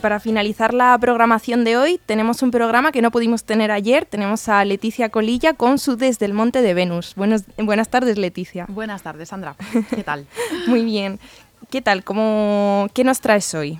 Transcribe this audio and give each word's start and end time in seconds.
Y 0.00 0.02
para 0.02 0.18
finalizar 0.18 0.72
la 0.72 0.96
programación 0.98 1.62
de 1.62 1.76
hoy, 1.76 2.00
tenemos 2.06 2.42
un 2.42 2.50
programa 2.50 2.90
que 2.90 3.02
no 3.02 3.10
pudimos 3.10 3.44
tener 3.44 3.70
ayer. 3.70 4.06
Tenemos 4.06 4.48
a 4.48 4.64
Leticia 4.64 5.10
Colilla 5.10 5.52
con 5.52 5.78
su 5.78 5.96
Desde 5.96 6.24
el 6.24 6.32
Monte 6.32 6.62
de 6.62 6.72
Venus. 6.72 7.12
Buenos, 7.16 7.42
buenas 7.58 7.90
tardes, 7.90 8.16
Leticia. 8.16 8.64
Buenas 8.70 9.02
tardes, 9.02 9.28
Sandra. 9.28 9.56
¿Qué 9.94 10.02
tal? 10.02 10.26
Muy 10.66 10.86
bien. 10.86 11.20
¿Qué 11.68 11.82
tal? 11.82 12.02
¿Cómo, 12.02 12.88
¿Qué 12.94 13.04
nos 13.04 13.20
traes 13.20 13.52
hoy? 13.52 13.78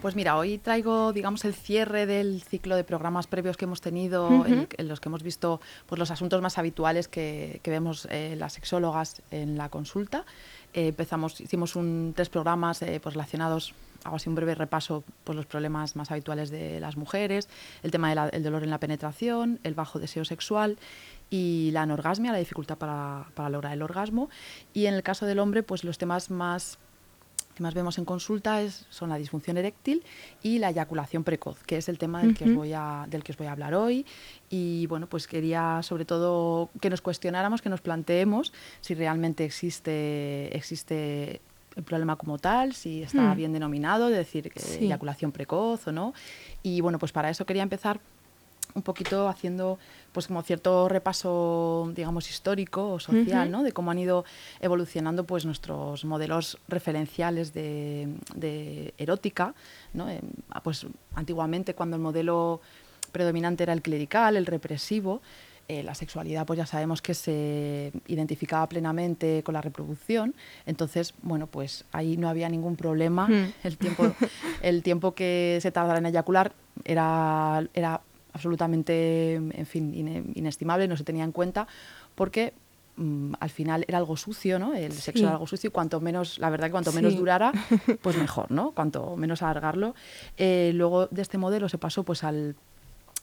Pues 0.00 0.14
mira, 0.14 0.36
hoy 0.36 0.58
traigo, 0.58 1.12
digamos, 1.12 1.44
el 1.44 1.54
cierre 1.54 2.06
del 2.06 2.40
ciclo 2.40 2.76
de 2.76 2.84
programas 2.84 3.26
previos 3.26 3.56
que 3.56 3.64
hemos 3.64 3.80
tenido, 3.80 4.46
en, 4.46 4.68
los 4.86 5.00
que 5.00 5.08
hemos 5.08 5.24
visto 5.24 5.60
pues, 5.86 5.98
los 5.98 6.12
asuntos 6.12 6.40
más 6.40 6.56
habituales 6.56 7.08
que, 7.08 7.60
vemos 7.64 8.06
eh, 8.08 8.36
las 8.38 8.52
sexólogas 8.52 9.22
en 9.32 9.58
la 9.58 9.70
consulta. 9.70 10.24
Eh, 10.72 10.88
empezamos, 10.88 11.40
hicimos 11.40 11.74
un, 11.74 12.12
tres 12.14 12.28
programas 12.28 12.80
eh, 12.82 13.00
pues, 13.02 13.14
relacionados 13.14 13.74
hago 14.04 14.14
así 14.14 14.28
un 14.28 14.36
breve 14.36 14.54
repaso 14.54 15.00
por 15.00 15.14
pues, 15.24 15.36
los 15.36 15.46
problemas 15.46 15.96
más 15.96 16.12
habituales 16.12 16.50
de 16.50 16.78
las 16.78 16.96
mujeres, 16.96 17.48
el 17.82 17.90
tema 17.90 18.14
del 18.14 18.44
dolor 18.44 18.62
en 18.62 18.70
la 18.70 18.78
penetración, 18.78 19.58
el 19.64 19.74
bajo 19.74 19.98
deseo 19.98 20.24
sexual 20.24 20.78
y 21.30 21.70
la 21.72 21.82
anorgasmia, 21.82 22.30
la 22.30 22.38
dificultad 22.38 22.78
para, 22.78 23.26
para, 23.34 23.50
lograr 23.50 23.72
el 23.72 23.82
orgasmo. 23.82 24.30
Y 24.72 24.86
en 24.86 24.94
el 24.94 25.02
caso 25.02 25.26
del 25.26 25.40
hombre, 25.40 25.64
pues 25.64 25.82
los 25.82 25.98
temas 25.98 26.30
más 26.30 26.78
que 27.58 27.62
más 27.64 27.74
vemos 27.74 27.98
en 27.98 28.04
consulta 28.04 28.62
es, 28.62 28.86
son 28.88 29.08
la 29.08 29.16
disfunción 29.16 29.56
eréctil 29.56 30.04
y 30.44 30.60
la 30.60 30.70
eyaculación 30.70 31.24
precoz, 31.24 31.64
que 31.64 31.76
es 31.76 31.88
el 31.88 31.98
tema 31.98 32.22
del, 32.22 32.36
que 32.36 32.44
os 32.44 32.54
voy 32.54 32.72
a, 32.72 33.04
del 33.08 33.24
que 33.24 33.32
os 33.32 33.38
voy 33.38 33.48
a 33.48 33.52
hablar 33.52 33.74
hoy. 33.74 34.06
Y 34.48 34.86
bueno, 34.86 35.08
pues 35.08 35.26
quería 35.26 35.82
sobre 35.82 36.04
todo 36.04 36.70
que 36.80 36.88
nos 36.88 37.02
cuestionáramos, 37.02 37.60
que 37.60 37.68
nos 37.68 37.80
planteemos 37.80 38.52
si 38.80 38.94
realmente 38.94 39.44
existe, 39.44 40.56
existe 40.56 41.40
el 41.74 41.82
problema 41.82 42.14
como 42.14 42.38
tal, 42.38 42.74
si 42.74 43.02
está 43.02 43.34
hmm. 43.34 43.36
bien 43.36 43.52
denominado, 43.52 44.08
es 44.08 44.16
decir, 44.16 44.52
eyaculación 44.80 45.32
precoz 45.32 45.88
o 45.88 45.92
no. 45.92 46.14
Y 46.62 46.80
bueno, 46.80 47.00
pues 47.00 47.10
para 47.10 47.28
eso 47.28 47.44
quería 47.44 47.64
empezar 47.64 47.98
un 48.74 48.82
poquito 48.82 49.28
haciendo 49.28 49.78
pues 50.12 50.26
como 50.26 50.42
cierto 50.42 50.88
repaso 50.88 51.90
digamos 51.94 52.28
histórico 52.30 52.92
o 52.92 53.00
social 53.00 53.50
¿no? 53.50 53.62
de 53.62 53.72
cómo 53.72 53.90
han 53.90 53.98
ido 53.98 54.24
evolucionando 54.60 55.24
pues 55.24 55.44
nuestros 55.44 56.04
modelos 56.04 56.58
referenciales 56.68 57.52
de, 57.52 58.94
erótica 58.98 59.54
¿no? 59.92 60.08
Eh, 60.08 60.20
pues 60.62 60.86
antiguamente 61.14 61.74
cuando 61.74 61.96
el 61.96 62.02
modelo 62.02 62.60
predominante 63.12 63.62
era 63.62 63.72
el 63.72 63.82
clerical 63.82 64.36
el 64.36 64.46
represivo 64.46 65.20
eh, 65.70 65.82
la 65.82 65.94
sexualidad 65.94 66.46
pues 66.46 66.56
ya 66.56 66.64
sabemos 66.64 67.02
que 67.02 67.12
se 67.12 67.92
identificaba 68.06 68.66
plenamente 68.70 69.42
con 69.42 69.52
la 69.52 69.60
reproducción, 69.60 70.34
entonces, 70.64 71.12
bueno, 71.20 71.46
pues 71.46 71.84
ahí 71.92 72.16
no 72.16 72.30
había 72.30 72.48
ningún 72.48 72.74
problema, 72.74 73.28
el, 73.62 73.76
tiempo, 73.76 74.10
el 74.62 74.82
tiempo 74.82 75.14
que 75.14 75.58
se 75.60 75.70
tardara 75.70 75.98
en 75.98 76.06
eyacular 76.06 76.52
era, 76.86 77.68
era 77.74 78.00
absolutamente, 78.32 79.34
en 79.34 79.66
fin, 79.66 79.94
inestimable, 80.34 80.88
no 80.88 80.96
se 80.96 81.04
tenía 81.04 81.24
en 81.24 81.32
cuenta, 81.32 81.66
porque 82.14 82.52
mm, 82.96 83.34
al 83.40 83.50
final 83.50 83.84
era 83.88 83.98
algo 83.98 84.16
sucio, 84.16 84.58
¿no? 84.58 84.74
El 84.74 84.92
sexo 84.92 85.24
era 85.24 85.32
algo 85.32 85.46
sucio 85.46 85.68
y 85.68 85.70
cuanto 85.70 86.00
menos, 86.00 86.38
la 86.38 86.50
verdad 86.50 86.66
que 86.66 86.72
cuanto 86.72 86.92
menos 86.92 87.16
durara, 87.16 87.52
pues 88.02 88.16
mejor, 88.18 88.50
¿no? 88.50 88.72
Cuanto 88.72 89.16
menos 89.16 89.42
alargarlo. 89.42 89.94
Eh, 90.36 90.72
luego 90.74 91.06
de 91.06 91.22
este 91.22 91.38
modelo 91.38 91.68
se 91.68 91.78
pasó 91.78 92.04
pues 92.04 92.24
al 92.24 92.56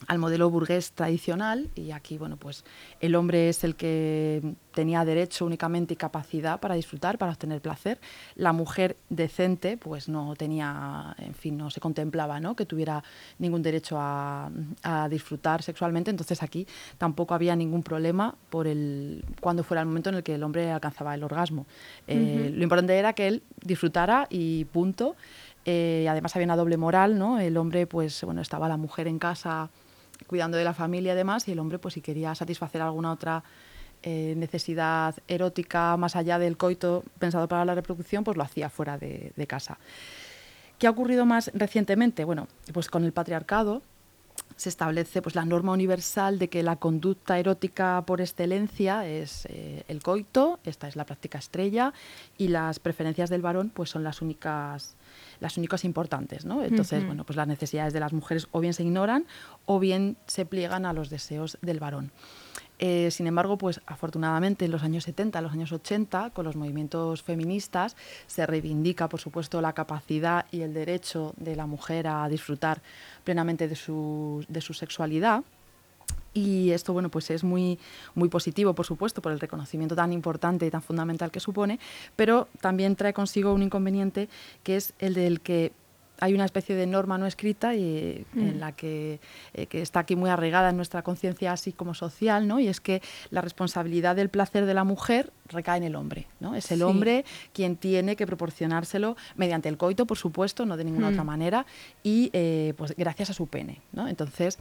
al 0.08 0.20
modelo 0.20 0.50
burgués 0.50 0.92
tradicional 0.92 1.70
y 1.74 1.92
aquí 1.92 2.18
bueno 2.18 2.38
pues 2.38 2.64
el 3.00 3.16
hombre 3.16 3.50
es 3.50 3.64
el 3.64 3.76
que 3.76 4.56
tenía 4.74 5.06
derecho 5.06 5.46
únicamente 5.46 5.94
y 5.94 5.98
capacidad 5.98 6.60
para 6.60 6.76
disfrutar 6.76 7.18
para 7.18 7.32
obtener 7.32 7.62
placer. 7.62 8.00
La 8.36 8.52
mujer 8.52 8.98
decente 9.10 9.78
pues 9.78 10.10
no 10.10 10.36
tenía 10.36 11.16
en 11.18 11.34
fin 11.34 11.58
no 11.58 11.72
se 11.72 11.80
contemplaba 11.80 12.40
no 12.40 12.56
que 12.56 12.66
tuviera 12.66 13.04
ningún 13.40 13.64
derecho 13.64 13.98
a, 13.98 14.52
disfrutar 15.10 15.64
sexualmente. 15.64 16.12
Entonces 16.12 16.44
aquí 16.44 16.68
tampoco 16.98 17.34
había 17.34 17.56
ningún 17.56 17.84
problema 17.84 18.36
por 18.50 18.68
el 18.68 19.24
cuando 19.40 19.64
fuera 19.64 19.82
el 19.82 19.88
momento 19.88 20.10
en 20.10 20.16
el 20.16 20.24
que 20.24 20.36
el 20.36 20.44
hombre 20.44 20.72
alcanzaba 20.72 21.16
el 21.16 21.24
orgasmo. 21.24 21.66
Eh, 22.08 22.52
lo 22.54 22.64
importante 22.64 22.96
era 22.96 23.14
que 23.14 23.28
él 23.28 23.44
disfrutara 23.64 24.28
y 24.30 24.66
punto. 24.66 25.16
Eh, 25.66 26.06
además 26.10 26.36
había 26.36 26.46
una 26.46 26.56
doble 26.56 26.78
moral 26.78 27.18
no 27.18 27.40
el 27.40 27.58
hombre 27.58 27.88
pues 27.88 28.24
bueno 28.24 28.40
estaba 28.40 28.70
la 28.70 28.78
mujer 28.78 29.08
en 29.08 29.18
casa 29.18 29.72
cuidando 30.28 30.58
de 30.58 30.64
la 30.64 30.74
familia 30.74 31.14
y 31.14 31.16
demás, 31.16 31.48
y 31.48 31.52
el 31.52 31.60
hombre, 31.60 31.80
pues 31.80 31.94
si 31.94 32.02
quería 32.02 32.36
satisfacer 32.36 32.82
alguna 32.82 33.12
otra 33.12 33.44
eh, 34.04 34.36
necesidad 34.38 35.16
erótica 35.28 35.98
más 35.98 36.16
allá 36.16 36.38
del 36.38 36.58
coito 36.58 37.04
pensado 37.18 37.48
para 37.48 37.66
la 37.66 37.74
reproducción, 37.74 38.24
pues 38.24 38.38
lo 38.38 38.44
hacía 38.44 38.70
fuera 38.70 38.98
de, 38.98 39.34
casa. 39.48 39.80
¿Qué 40.78 40.88
ha 40.88 40.92
ocurrido 40.92 41.26
más 41.26 41.50
recientemente? 41.54 42.24
Bueno, 42.24 42.48
pues 42.74 42.90
con 42.90 43.04
el 43.04 43.14
patriarcado 43.14 43.82
se 44.56 44.70
establece 44.70 45.22
pues, 45.22 45.36
la 45.36 45.46
norma 45.46 45.74
universal 45.74 46.40
de 46.40 46.50
que 46.50 46.64
la 46.64 46.78
conducta 46.78 47.38
erótica 47.38 48.04
por 48.06 48.22
excelencia 48.22 49.06
es 49.06 49.46
eh, 49.50 49.84
el 49.88 50.02
coito, 50.02 50.60
esta 50.64 50.88
es 50.88 50.96
la 50.96 51.06
práctica 51.06 51.38
estrella, 51.38 51.94
y 52.38 52.48
las 52.48 52.80
preferencias 52.80 53.30
del 53.30 53.42
varón 53.42 53.70
pues, 53.74 53.90
son 53.90 54.04
las 54.04 54.22
únicas 54.22 54.96
las 55.40 55.58
únicas 55.58 55.84
importantes, 55.84 56.46
¿no? 56.46 56.64
Entonces, 56.64 57.06
bueno, 57.06 57.26
pues 57.26 57.36
las 57.36 57.48
necesidades 57.48 57.94
de 57.94 58.00
las 58.00 58.14
mujeres 58.14 58.48
o 58.52 58.62
bien 58.62 58.74
se 58.74 58.84
ignoran 58.84 59.26
o 59.66 59.80
bien 59.80 60.18
se 60.28 60.46
pliegan 60.46 60.86
a 60.86 60.94
los 60.94 61.10
deseos 61.10 61.58
del 61.62 61.80
varón. 61.80 62.12
Eh, 62.80 63.10
sin 63.12 63.28
embargo, 63.28 63.58
pues 63.58 63.82
afortunadamente 63.86 64.66
en 64.66 64.72
los 64.72 64.84
años 64.84 65.06
70, 65.06 65.42
los 65.42 65.54
años 65.54 65.72
80, 65.72 66.32
con 66.32 66.46
los 66.46 66.56
movimientos 66.56 67.24
feministas, 67.24 67.96
se 68.28 68.46
reivindica, 68.46 69.08
por 69.08 69.20
supuesto, 69.20 69.62
la 69.62 69.74
capacidad 69.74 70.46
y 70.52 70.62
el 70.62 70.74
derecho 70.74 71.34
de 71.38 71.56
la 71.56 71.66
mujer 71.66 72.08
a 72.08 72.28
disfrutar 72.28 72.82
plenamente 73.24 73.68
de 73.68 73.76
su, 73.76 74.46
de 74.50 74.62
su 74.62 74.74
sexualidad. 74.74 75.44
Y 76.34 76.72
esto, 76.72 76.92
bueno, 76.92 77.10
pues 77.10 77.32
es 77.32 77.46
muy, 77.46 77.80
muy 78.14 78.28
positivo, 78.28 78.74
por 78.74 78.86
supuesto, 78.86 79.22
por 79.22 79.32
el 79.32 79.40
reconocimiento 79.40 79.96
tan 79.96 80.12
importante 80.12 80.66
y 80.66 80.70
tan 80.70 80.82
fundamental 80.82 81.32
que 81.32 81.40
supone, 81.40 81.80
pero 82.18 82.50
también 82.60 82.98
trae 82.98 83.14
consigo 83.14 83.54
un 83.54 83.64
inconveniente 83.64 84.28
que 84.62 84.76
es 84.76 84.94
el 85.00 85.14
del 85.14 85.40
que 85.40 85.72
hay 86.20 86.34
una 86.34 86.46
especie 86.46 86.76
de 86.76 86.88
norma 86.88 87.18
no 87.18 87.26
escrita 87.26 87.76
y, 87.76 88.26
en 88.36 88.58
mm. 88.58 88.60
la 88.60 88.72
que, 88.72 89.20
eh, 89.54 89.68
que, 89.68 89.82
está 89.82 90.02
aquí 90.02 90.16
muy 90.16 90.30
arraigada 90.30 90.70
en 90.70 90.78
nuestra 90.78 91.02
conciencia 91.02 91.52
así 91.52 91.74
como 91.74 91.94
social, 91.94 92.48
¿no? 92.48 92.60
Y 92.60 92.68
es 92.68 92.80
que 92.82 93.02
la 93.30 93.42
responsabilidad 93.42 94.16
del 94.16 94.30
placer 94.30 94.66
de 94.66 94.74
la 94.74 94.84
mujer 94.84 95.32
recae 95.48 95.78
en 95.78 95.84
el 95.84 95.96
hombre, 95.96 96.28
¿no? 96.40 96.56
Es 96.56 96.72
el 96.72 96.82
hombre 96.82 97.26
quien 97.54 97.76
tiene 97.76 98.16
que 98.16 98.26
proporcionárselo 98.26 99.16
mediante 99.36 99.70
el 99.70 99.78
coito, 99.78 100.06
por 100.06 100.18
supuesto, 100.18 100.66
no 100.66 100.78
de 100.78 100.84
ninguna 100.84 101.10
otra 101.10 101.24
mm. 101.24 101.28
manera, 101.28 101.66
y 102.04 102.30
eh, 102.34 102.74
pues 102.78 102.96
gracias 102.98 103.30
a 103.30 103.34
su 103.34 103.48
pene, 103.48 103.82
¿no? 103.92 104.08
Entonces, 104.08 104.58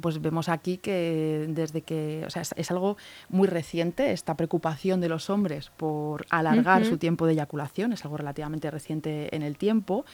pues 0.00 0.20
vemos 0.20 0.48
aquí 0.48 0.78
que 0.78 1.46
desde 1.48 1.82
que, 1.82 2.24
o 2.26 2.30
sea, 2.30 2.42
es, 2.42 2.70
algo 2.70 2.96
muy 3.28 3.48
reciente 3.48 4.12
esta 4.12 4.36
preocupación 4.36 5.00
de 5.00 5.08
los 5.08 5.30
hombres 5.30 5.70
por 5.76 6.26
alargar 6.30 6.84
su 6.84 6.98
tiempo 6.98 7.26
de 7.26 7.32
eyaculación, 7.32 7.92
es 7.92 8.04
algo 8.04 8.16
relativamente 8.16 8.70
reciente 8.70 9.34
en 9.34 9.42
el 9.42 9.56
tiempo. 9.56 10.04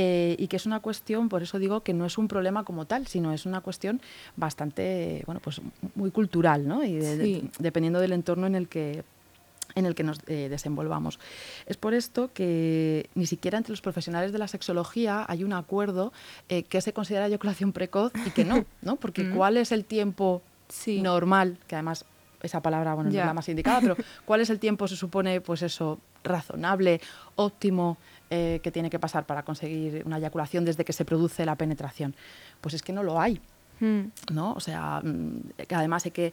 Eh, 0.00 0.36
y 0.38 0.46
que 0.46 0.54
es 0.54 0.64
una 0.64 0.78
cuestión, 0.78 1.28
por 1.28 1.42
eso 1.42 1.58
digo 1.58 1.80
que 1.80 1.92
no 1.92 2.06
es 2.06 2.18
un 2.18 2.28
problema 2.28 2.62
como 2.62 2.84
tal, 2.84 3.08
sino 3.08 3.32
es 3.32 3.46
una 3.46 3.62
cuestión 3.62 4.00
bastante, 4.36 5.24
bueno, 5.26 5.40
pues 5.42 5.60
muy 5.96 6.12
cultural, 6.12 6.68
¿no? 6.68 6.84
Y 6.84 7.50
dependiendo 7.58 7.98
del 7.98 8.12
entorno 8.12 8.46
en 8.46 8.54
el 8.54 8.68
que 8.68 9.02
en 9.74 9.86
el 9.86 9.96
que 9.96 10.04
nos 10.04 10.20
eh, 10.28 10.48
desenvolvamos. 10.48 11.18
Es 11.66 11.76
por 11.76 11.94
esto 11.94 12.30
que 12.32 13.10
ni 13.16 13.26
siquiera 13.26 13.58
entre 13.58 13.72
los 13.72 13.80
profesionales 13.80 14.30
de 14.30 14.38
la 14.38 14.46
sexología 14.46 15.24
hay 15.28 15.42
un 15.42 15.52
acuerdo 15.52 16.12
eh, 16.48 16.62
que 16.62 16.80
se 16.80 16.92
considera 16.92 17.26
eyaculación 17.26 17.72
precoz 17.72 18.12
y 18.24 18.30
que 18.30 18.44
no, 18.44 18.64
¿no? 18.82 18.96
Porque 18.96 19.24
mm. 19.24 19.34
¿cuál 19.34 19.56
es 19.56 19.72
el 19.72 19.84
tiempo 19.84 20.42
normal? 20.86 21.58
Que 21.66 21.74
además 21.74 22.04
esa 22.40 22.62
palabra 22.62 22.94
bueno, 22.94 23.10
no 23.10 23.18
es 23.18 23.26
la 23.26 23.34
más 23.34 23.48
indicada, 23.48 23.80
pero 23.80 23.96
¿cuál 24.24 24.42
es 24.42 24.50
el 24.50 24.60
tiempo, 24.60 24.86
se 24.86 24.94
supone, 24.94 25.40
pues 25.40 25.62
eso, 25.62 25.98
razonable, 26.22 27.00
óptimo, 27.34 27.98
eh, 28.30 28.60
que 28.62 28.70
tiene 28.70 28.90
que 28.90 28.98
pasar 28.98 29.26
para 29.26 29.42
conseguir 29.42 30.02
una 30.04 30.18
eyaculación 30.18 30.64
desde 30.64 30.84
que 30.84 30.92
se 30.92 31.04
produce 31.04 31.44
la 31.46 31.56
penetración? 31.56 32.14
Pues 32.60 32.74
es 32.74 32.82
que 32.82 32.92
no 32.92 33.02
lo 33.02 33.20
hay, 33.20 33.40
mm. 33.80 34.32
¿no? 34.32 34.52
O 34.52 34.60
sea, 34.60 35.00
mm, 35.02 35.64
que 35.66 35.74
además 35.74 36.04
hay 36.04 36.10
que 36.10 36.32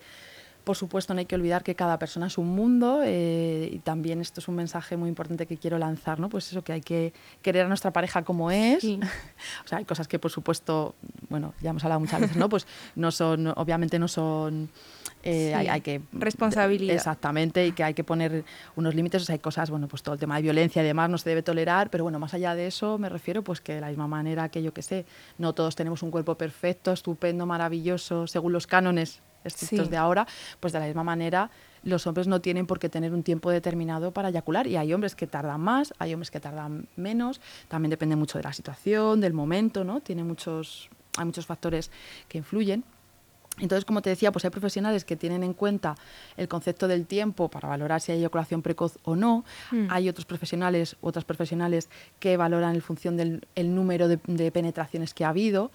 por 0.65 0.75
supuesto, 0.75 1.13
no 1.13 1.19
hay 1.19 1.27
que 1.27 1.35
olvidar 1.35 1.63
que 1.63 1.75
cada 1.75 1.99
persona 1.99 2.25
es 2.25 2.39
un 2.39 2.47
mundo 2.47 3.01
eh, 3.05 3.69
y 3.71 3.79
también 3.79 4.19
esto 4.19 4.39
es 4.39 4.47
un 4.47 4.55
mensaje 4.55 4.97
muy 4.97 5.07
importante 5.07 5.45
que 5.45 5.57
quiero 5.57 5.77
lanzar, 5.77 6.19
¿no? 6.19 6.27
Pues 6.27 6.49
eso, 6.49 6.63
que 6.63 6.73
hay 6.73 6.81
que 6.81 7.13
querer 7.43 7.65
a 7.65 7.67
nuestra 7.67 7.91
pareja 7.91 8.23
como 8.23 8.49
es. 8.49 8.83
o 9.63 9.67
sea, 9.67 9.77
hay 9.77 9.85
cosas 9.85 10.07
que, 10.07 10.17
por 10.17 10.31
supuesto, 10.31 10.95
bueno, 11.29 11.53
ya 11.61 11.69
hemos 11.69 11.83
hablado 11.83 11.99
muchas 11.99 12.19
veces, 12.19 12.35
¿no? 12.35 12.49
Pues 12.49 12.65
no 12.95 13.11
son, 13.11 13.47
obviamente 13.55 13.99
no 13.99 14.07
son... 14.07 14.69
Eh, 15.21 15.53
hay, 15.53 15.81
que... 15.81 16.01
Responsabilidad. 16.11 16.95
Exactamente, 16.95 17.67
y 17.67 17.71
que 17.71 17.83
hay 17.83 17.93
que 17.93 18.03
poner 18.03 18.43
unos 18.75 18.95
límites. 18.95 19.21
O 19.21 19.25
sea, 19.25 19.33
hay 19.33 19.39
cosas, 19.39 19.69
bueno, 19.69 19.87
pues 19.87 20.01
todo 20.01 20.13
el 20.13 20.19
tema 20.19 20.35
de 20.37 20.41
violencia 20.41 20.81
y 20.81 20.85
demás 20.85 21.11
no 21.11 21.19
se 21.19 21.29
debe 21.29 21.43
tolerar, 21.43 21.91
pero 21.91 22.03
bueno, 22.03 22.17
más 22.17 22.33
allá 22.33 22.55
de 22.55 22.67
eso 22.67 22.97
me 22.97 23.09
refiero 23.09 23.43
pues 23.43 23.61
que 23.61 23.75
de 23.75 23.81
la 23.81 23.87
misma 23.87 24.07
manera 24.07 24.49
que 24.49 24.63
yo 24.63 24.73
que 24.73 24.81
sé, 24.81 25.05
no 25.37 25.53
todos 25.53 25.75
tenemos 25.75 26.01
un 26.01 26.09
cuerpo 26.09 26.35
perfecto, 26.35 26.91
estupendo, 26.91 27.45
maravilloso, 27.45 28.25
según 28.25 28.51
los 28.51 28.67
cánones 28.67 29.21
estrictos 29.45 29.89
de 29.89 29.97
ahora, 29.97 30.27
pues 30.59 30.73
de 30.73 30.79
la 30.79 30.85
misma 30.85 31.03
manera 31.03 31.49
los 31.83 32.07
hombres 32.07 32.27
no 32.27 32.41
tienen 32.41 32.65
por 32.65 32.79
qué 32.79 32.89
tener 32.89 33.13
un 33.13 33.23
tiempo 33.23 33.51
determinado 33.51 34.11
para 34.11 34.29
eyacular 34.29 34.67
y 34.67 34.75
hay 34.75 34.91
hombres 34.93 35.15
que 35.15 35.27
tardan 35.27 35.61
más, 35.61 35.93
hay 35.99 36.13
hombres 36.13 36.31
que 36.31 36.39
tardan 36.39 36.87
menos, 36.95 37.39
también 37.67 37.91
depende 37.91 38.15
mucho 38.15 38.39
de 38.39 38.43
la 38.43 38.53
situación, 38.53 39.21
del 39.21 39.33
momento, 39.33 39.83
¿no? 39.83 40.01
Tiene 40.01 40.23
muchos, 40.23 40.89
hay 41.17 41.25
muchos 41.25 41.45
factores 41.45 41.91
que 42.27 42.39
influyen. 42.39 42.83
Entonces, 43.59 43.85
como 43.85 44.01
te 44.01 44.09
decía, 44.09 44.31
pues 44.31 44.43
hay 44.43 44.51
profesionales 44.51 45.05
que 45.05 45.15
tienen 45.15 45.43
en 45.43 45.53
cuenta 45.53 45.95
el 46.35 46.47
concepto 46.47 46.87
del 46.87 47.05
tiempo 47.05 47.49
para 47.49 47.69
valorar 47.69 48.01
si 48.01 48.11
hay 48.11 48.17
eyaculación 48.17 48.61
precoz 48.61 48.97
o 49.03 49.15
no. 49.15 49.45
Mm. 49.71 49.87
Hay 49.89 50.09
otros 50.09 50.25
profesionales, 50.25 50.97
otras 51.01 51.23
profesionales 51.23 51.89
que 52.19 52.35
valoran 52.35 52.75
en 52.75 52.81
función 52.81 53.15
del 53.15 53.41
número 53.55 54.07
de, 54.09 54.17
penetraciones 54.51 55.13
que 55.13 55.23
ha 55.23 55.29
habido. 55.29 55.71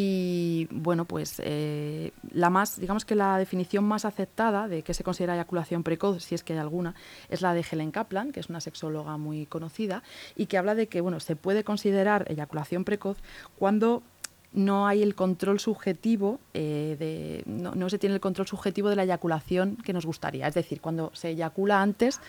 Y 0.00 0.68
bueno, 0.70 1.06
pues 1.06 1.42
eh, 1.44 2.12
la 2.30 2.50
más, 2.50 2.78
digamos 2.78 3.04
que 3.04 3.16
la 3.16 3.36
definición 3.36 3.82
más 3.82 4.04
aceptada 4.04 4.68
de 4.68 4.82
qué 4.82 4.94
se 4.94 5.02
considera 5.02 5.34
eyaculación 5.34 5.82
precoz, 5.82 6.22
si 6.22 6.36
es 6.36 6.44
que 6.44 6.52
hay 6.52 6.60
alguna, 6.60 6.94
es 7.28 7.42
la 7.42 7.52
de 7.52 7.64
Helen 7.68 7.90
Kaplan, 7.90 8.30
que 8.30 8.38
es 8.38 8.48
una 8.48 8.60
sexóloga 8.60 9.16
muy 9.16 9.46
conocida, 9.46 10.04
y 10.36 10.46
que 10.46 10.56
habla 10.56 10.76
de 10.76 10.86
que 10.86 11.00
bueno, 11.00 11.18
se 11.18 11.34
puede 11.34 11.64
considerar 11.64 12.30
eyaculación 12.30 12.84
precoz 12.84 13.16
cuando 13.58 14.04
no 14.52 14.86
hay 14.86 15.02
el 15.02 15.16
control 15.16 15.58
subjetivo 15.58 16.38
eh, 16.54 16.94
de, 16.96 17.42
no, 17.46 17.90
se 17.90 17.98
tiene 17.98 18.14
el 18.14 18.20
control 18.20 18.46
subjetivo 18.46 18.90
de 18.90 18.94
la 18.94 19.02
eyaculación 19.02 19.78
que 19.78 19.92
nos 19.92 20.06
gustaría. 20.06 20.46
Es 20.46 20.54
decir 20.54 20.80
cuando 20.80 21.10
se 21.12 21.30
eyacula 21.30 21.82
antes 21.82 22.20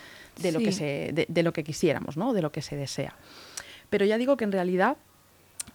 de 0.42 0.50
lo 0.50 0.58
que 0.58 0.72
se 0.72 1.26
de, 1.28 1.42
lo 1.44 1.52
que 1.52 1.62
quisiéramos 1.62 2.16
no 2.16 2.32
de 2.32 2.42
lo 2.42 2.50
que 2.50 2.62
se 2.62 2.74
desea. 2.74 3.14
Pero 3.90 4.04
ya 4.06 4.18
digo 4.18 4.36
que 4.36 4.42
en 4.42 4.50
realidad 4.50 4.96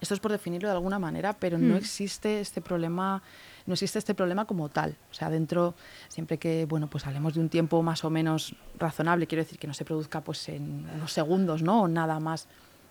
esto 0.00 0.14
es 0.14 0.20
por 0.20 0.32
definirlo 0.32 0.68
de 0.68 0.74
alguna 0.74 0.98
manera 0.98 1.32
pero 1.32 1.58
no 1.58 1.74
mm. 1.74 1.78
existe 1.78 2.40
este 2.40 2.60
problema 2.60 3.22
no 3.66 3.72
existe 3.72 3.98
este 3.98 4.14
problema 4.14 4.44
como 4.44 4.68
tal 4.68 4.96
o 5.10 5.14
sea 5.14 5.30
dentro 5.30 5.74
siempre 6.08 6.38
que 6.38 6.66
bueno 6.66 6.88
pues 6.88 7.06
hablemos 7.06 7.34
de 7.34 7.40
un 7.40 7.48
tiempo 7.48 7.82
más 7.82 8.04
o 8.04 8.10
menos 8.10 8.54
razonable 8.78 9.26
quiero 9.26 9.44
decir 9.44 9.58
que 9.58 9.66
no 9.66 9.74
se 9.74 9.84
produzca 9.84 10.22
pues 10.22 10.48
en 10.48 10.88
unos 10.94 11.12
segundos 11.12 11.62
no 11.62 11.82
o 11.82 11.88
nada 11.88 12.20
más 12.20 12.48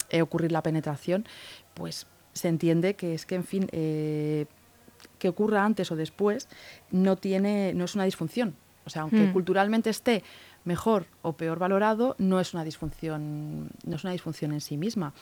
eh, 0.10 0.22
ocurrir 0.22 0.52
la 0.52 0.62
penetración 0.62 1.26
pues 1.74 2.08
se 2.36 2.50
entiende 2.50 2.96
que 2.96 3.16
es 3.16 3.26
que, 3.26 3.36
en 3.36 3.46
fin, 3.46 3.68
eh, 3.72 4.46
que 5.18 5.30
ocurra 5.30 5.64
antes 5.64 5.90
o 5.92 5.96
después 5.96 6.48
no, 6.92 7.16
tiene, 7.16 7.74
no 7.74 7.86
es 7.86 7.96
una 7.96 8.04
disfunción. 8.04 8.56
O 8.86 8.90
sea, 8.90 9.04
aunque 9.04 9.24
hmm. 9.24 9.34
culturalmente 9.34 9.90
esté 9.90 10.22
mejor 10.66 11.08
o 11.22 11.34
peor 11.34 11.58
valorado, 11.58 12.16
no 12.20 12.40
es 12.40 12.54
una 12.54 12.64
disfunción, 12.64 13.70
no 13.86 13.96
es 13.96 14.04
una 14.04 14.12
disfunción 14.12 14.52
en 14.52 14.62
sí 14.62 14.78
misma. 14.78 15.14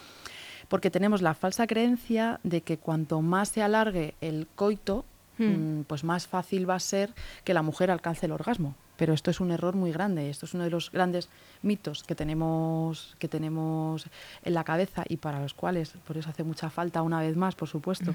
Porque 0.74 0.90
tenemos 0.90 1.22
la 1.22 1.34
falsa 1.34 1.68
creencia 1.68 2.40
de 2.42 2.62
que 2.62 2.78
cuanto 2.78 3.22
más 3.22 3.50
se 3.50 3.62
alargue 3.62 4.14
el 4.20 4.48
coito, 4.56 5.04
hmm. 5.38 5.44
mm, 5.44 5.84
pues 5.84 6.02
más 6.02 6.26
fácil 6.26 6.68
va 6.68 6.74
a 6.74 6.80
ser 6.80 7.14
que 7.44 7.54
la 7.54 7.62
mujer 7.62 7.92
alcance 7.92 8.26
el 8.26 8.32
orgasmo 8.32 8.74
pero 8.96 9.12
esto 9.12 9.30
es 9.30 9.40
un 9.40 9.50
error 9.50 9.74
muy 9.74 9.92
grande. 9.92 10.30
Esto 10.30 10.46
es 10.46 10.54
uno 10.54 10.64
de 10.64 10.70
los 10.70 10.90
grandes 10.90 11.28
mitos 11.62 12.04
que 12.04 12.14
tenemos, 12.14 13.16
que 13.18 13.28
tenemos 13.28 14.06
en 14.44 14.54
la 14.54 14.64
cabeza 14.64 15.04
y 15.08 15.16
para 15.16 15.40
los 15.40 15.54
cuales, 15.54 15.94
por 16.06 16.16
eso 16.16 16.30
hace 16.30 16.44
mucha 16.44 16.70
falta, 16.70 17.02
una 17.02 17.20
vez 17.20 17.36
más, 17.36 17.54
por 17.54 17.68
supuesto, 17.68 18.14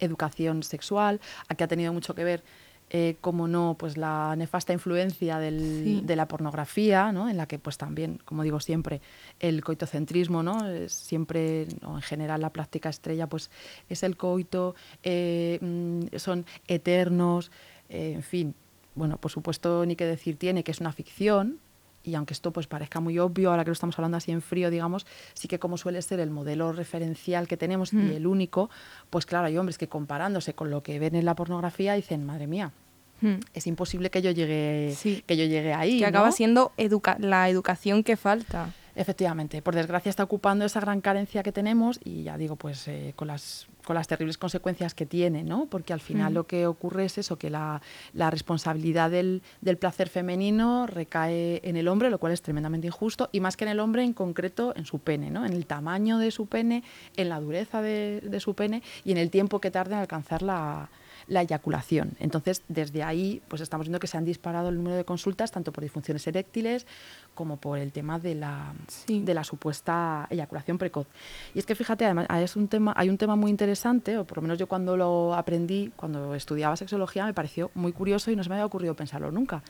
educación 0.00 0.62
sexual. 0.62 1.20
Aquí 1.48 1.62
ha 1.62 1.68
tenido 1.68 1.92
mucho 1.92 2.14
que 2.14 2.24
ver, 2.24 2.42
eh, 2.90 3.16
como 3.20 3.48
no, 3.48 3.76
pues 3.78 3.96
la 3.96 4.34
nefasta 4.36 4.72
influencia 4.72 5.38
del, 5.38 6.04
de 6.06 6.16
la 6.16 6.26
pornografía, 6.26 7.12
¿no? 7.12 7.28
en 7.28 7.36
la 7.36 7.46
que, 7.46 7.58
pues 7.58 7.78
también, 7.78 8.20
como 8.24 8.42
digo 8.42 8.60
siempre, 8.60 9.00
el 9.38 9.62
coitocentrismo, 9.62 10.42
¿no? 10.42 10.58
siempre, 10.88 11.68
o 11.84 11.96
en 11.96 12.02
general, 12.02 12.40
la 12.40 12.50
práctica 12.50 12.88
estrella, 12.88 13.28
pues 13.28 13.50
es 13.88 14.02
el 14.02 14.16
coito, 14.16 14.74
eh, 15.02 15.58
mm, 15.60 16.16
son 16.16 16.44
eternos, 16.66 17.50
eh, 17.88 18.12
en 18.14 18.22
fin 18.22 18.54
bueno, 18.94 19.18
por 19.18 19.30
supuesto, 19.30 19.86
ni 19.86 19.96
que 19.96 20.04
decir 20.04 20.36
tiene 20.36 20.64
que 20.64 20.72
es 20.72 20.80
una 20.80 20.92
ficción, 20.92 21.60
y 22.02 22.14
aunque 22.14 22.34
esto 22.34 22.52
pues 22.52 22.66
parezca 22.66 23.00
muy 23.00 23.18
obvio 23.18 23.50
ahora 23.50 23.64
que 23.64 23.70
lo 23.70 23.74
estamos 23.74 23.98
hablando 23.98 24.16
así 24.16 24.32
en 24.32 24.42
frío, 24.42 24.70
digamos, 24.70 25.06
sí 25.34 25.48
que 25.48 25.58
como 25.58 25.76
suele 25.76 26.00
ser 26.02 26.20
el 26.20 26.30
modelo 26.30 26.72
referencial 26.72 27.46
que 27.48 27.56
tenemos 27.56 27.92
y 27.92 27.96
hmm. 27.96 28.12
el 28.12 28.26
único, 28.26 28.70
pues 29.10 29.26
claro, 29.26 29.46
hay 29.46 29.58
hombres 29.58 29.78
que 29.78 29.88
comparándose 29.88 30.54
con 30.54 30.70
lo 30.70 30.82
que 30.82 30.98
ven 30.98 31.14
en 31.14 31.24
la 31.24 31.34
pornografía 31.34 31.94
dicen, 31.94 32.24
madre 32.24 32.46
mía, 32.46 32.72
hmm. 33.20 33.34
es 33.54 33.66
imposible 33.66 34.10
que 34.10 34.22
yo 34.22 34.30
llegue, 34.30 34.94
que 35.26 35.36
yo 35.36 35.44
llegue 35.44 35.74
ahí. 35.74 35.98
Que 35.98 36.06
acaba 36.06 36.32
siendo 36.32 36.72
la 37.18 37.48
educación 37.48 38.02
que 38.02 38.16
falta. 38.16 38.72
Efectivamente, 38.94 39.62
por 39.62 39.74
desgracia 39.74 40.10
está 40.10 40.24
ocupando 40.24 40.64
esa 40.64 40.80
gran 40.80 41.00
carencia 41.00 41.42
que 41.42 41.52
tenemos 41.52 42.00
y 42.04 42.24
ya 42.24 42.36
digo, 42.36 42.56
pues 42.56 42.88
eh, 42.88 43.12
con, 43.16 43.28
las, 43.28 43.68
con 43.84 43.94
las 43.94 44.08
terribles 44.08 44.38
consecuencias 44.38 44.94
que 44.94 45.06
tiene, 45.06 45.44
¿no? 45.44 45.66
Porque 45.66 45.92
al 45.92 46.00
final 46.00 46.32
mm. 46.32 46.34
lo 46.34 46.46
que 46.46 46.66
ocurre 46.66 47.04
es 47.04 47.18
eso, 47.18 47.36
que 47.36 47.50
la, 47.50 47.80
la 48.12 48.30
responsabilidad 48.30 49.10
del, 49.10 49.42
del, 49.60 49.76
placer 49.76 50.08
femenino 50.08 50.86
recae 50.86 51.60
en 51.62 51.76
el 51.76 51.88
hombre, 51.88 52.10
lo 52.10 52.18
cual 52.18 52.32
es 52.32 52.42
tremendamente 52.42 52.88
injusto, 52.88 53.28
y 53.32 53.40
más 53.40 53.56
que 53.56 53.64
en 53.64 53.70
el 53.70 53.80
hombre 53.80 54.02
en 54.02 54.12
concreto, 54.12 54.74
en 54.76 54.86
su 54.86 54.98
pene, 54.98 55.30
¿no? 55.30 55.46
En 55.46 55.52
el 55.52 55.66
tamaño 55.66 56.18
de 56.18 56.30
su 56.30 56.46
pene, 56.46 56.82
en 57.16 57.28
la 57.28 57.40
dureza 57.40 57.82
de, 57.82 58.20
de 58.22 58.40
su 58.40 58.54
pene 58.54 58.82
y 59.04 59.12
en 59.12 59.18
el 59.18 59.30
tiempo 59.30 59.60
que 59.60 59.70
tarda 59.70 59.96
en 59.96 60.00
alcanzar 60.02 60.42
la, 60.42 60.90
la 61.26 61.42
eyaculación. 61.42 62.12
Entonces, 62.18 62.62
desde 62.68 63.02
ahí, 63.02 63.42
pues 63.48 63.62
estamos 63.62 63.86
viendo 63.86 64.00
que 64.00 64.06
se 64.06 64.16
han 64.16 64.24
disparado 64.24 64.68
el 64.68 64.76
número 64.76 64.96
de 64.96 65.04
consultas, 65.04 65.50
tanto 65.50 65.72
por 65.72 65.82
disfunciones 65.82 66.26
eréctiles 66.26 66.86
como 67.34 67.56
por 67.56 67.78
el 67.78 67.92
tema 67.92 68.18
de 68.18 68.34
la, 68.34 68.74
de 69.06 69.34
la 69.34 69.44
supuesta 69.44 70.26
eyaculación 70.30 70.78
precoz. 70.78 71.06
Y 71.54 71.58
es 71.58 71.66
que 71.66 71.74
fíjate, 71.74 72.04
además, 72.04 72.26
es 72.30 72.56
un 72.56 72.68
tema, 72.68 72.92
hay 72.96 73.08
un 73.08 73.18
tema 73.18 73.36
muy 73.36 73.50
interesante, 73.50 74.18
o 74.18 74.24
por 74.24 74.38
lo 74.38 74.42
menos 74.42 74.58
yo 74.58 74.66
cuando 74.66 74.96
lo 74.96 75.34
aprendí, 75.34 75.92
cuando 75.96 76.34
estudiaba 76.34 76.76
sexología, 76.76 77.24
me 77.24 77.34
pareció 77.34 77.70
muy 77.74 77.92
curioso 77.92 78.30
y 78.30 78.36
no 78.36 78.42
se 78.42 78.48
me 78.48 78.56
había 78.56 78.66
ocurrido 78.66 78.94
pensarlo 78.94 79.30
nunca. 79.30 79.62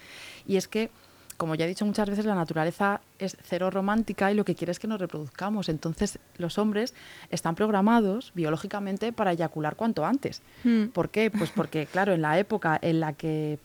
Y 0.46 0.56
es 0.56 0.68
que 0.68 0.90
como 1.40 1.54
ya 1.54 1.64
he 1.64 1.68
dicho 1.68 1.86
muchas 1.86 2.06
veces, 2.06 2.26
la 2.26 2.34
naturaleza 2.34 3.00
es 3.18 3.34
cero 3.42 3.70
romántica 3.70 4.30
y 4.30 4.34
lo 4.34 4.44
que 4.44 4.54
quiere 4.54 4.72
es 4.72 4.78
que 4.78 4.86
nos 4.86 5.00
reproduzcamos. 5.00 5.70
Entonces, 5.70 6.18
los 6.36 6.58
hombres 6.58 6.94
están 7.30 7.54
programados 7.54 8.32
biológicamente 8.34 9.10
para 9.10 9.32
eyacular 9.32 9.74
cuanto 9.74 10.04
antes. 10.04 10.42
Hmm. 10.64 10.88
¿Por 10.88 11.08
qué? 11.08 11.30
Pues 11.30 11.48
porque, 11.48 11.86
claro, 11.86 12.12
en 12.12 12.20
la 12.20 12.38
época 12.38 12.78
en 12.82 13.00
la 13.00 13.14
que 13.14 13.58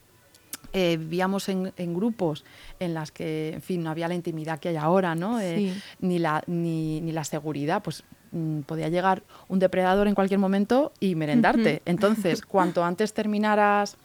eh, 0.71 0.95
vivíamos 0.95 1.49
en, 1.49 1.73
grupos 1.93 2.45
en 2.79 2.93
las 2.93 3.11
que, 3.11 3.51
en 3.55 3.61
fin, 3.61 3.83
no 3.83 3.89
había 3.89 4.07
la 4.07 4.15
intimidad 4.15 4.57
que 4.57 4.69
hay 4.69 4.77
ahora, 4.77 5.13
¿no? 5.13 5.41
Eh, 5.41 5.73
ni, 5.99 6.17
la, 6.17 6.45
ni, 6.47 7.01
ni, 7.01 7.11
la 7.11 7.25
seguridad, 7.25 7.83
pues 7.83 8.05
mm, 8.31 8.61
podía 8.61 8.87
llegar 8.87 9.21
un 9.49 9.59
depredador 9.59 10.07
en 10.07 10.15
cualquier 10.15 10.39
momento 10.39 10.93
y 11.01 11.15
merendarte. 11.15 11.81
Entonces, 11.83 12.41
cuanto 12.41 12.85
antes 12.85 13.13
terminaras 13.13 13.97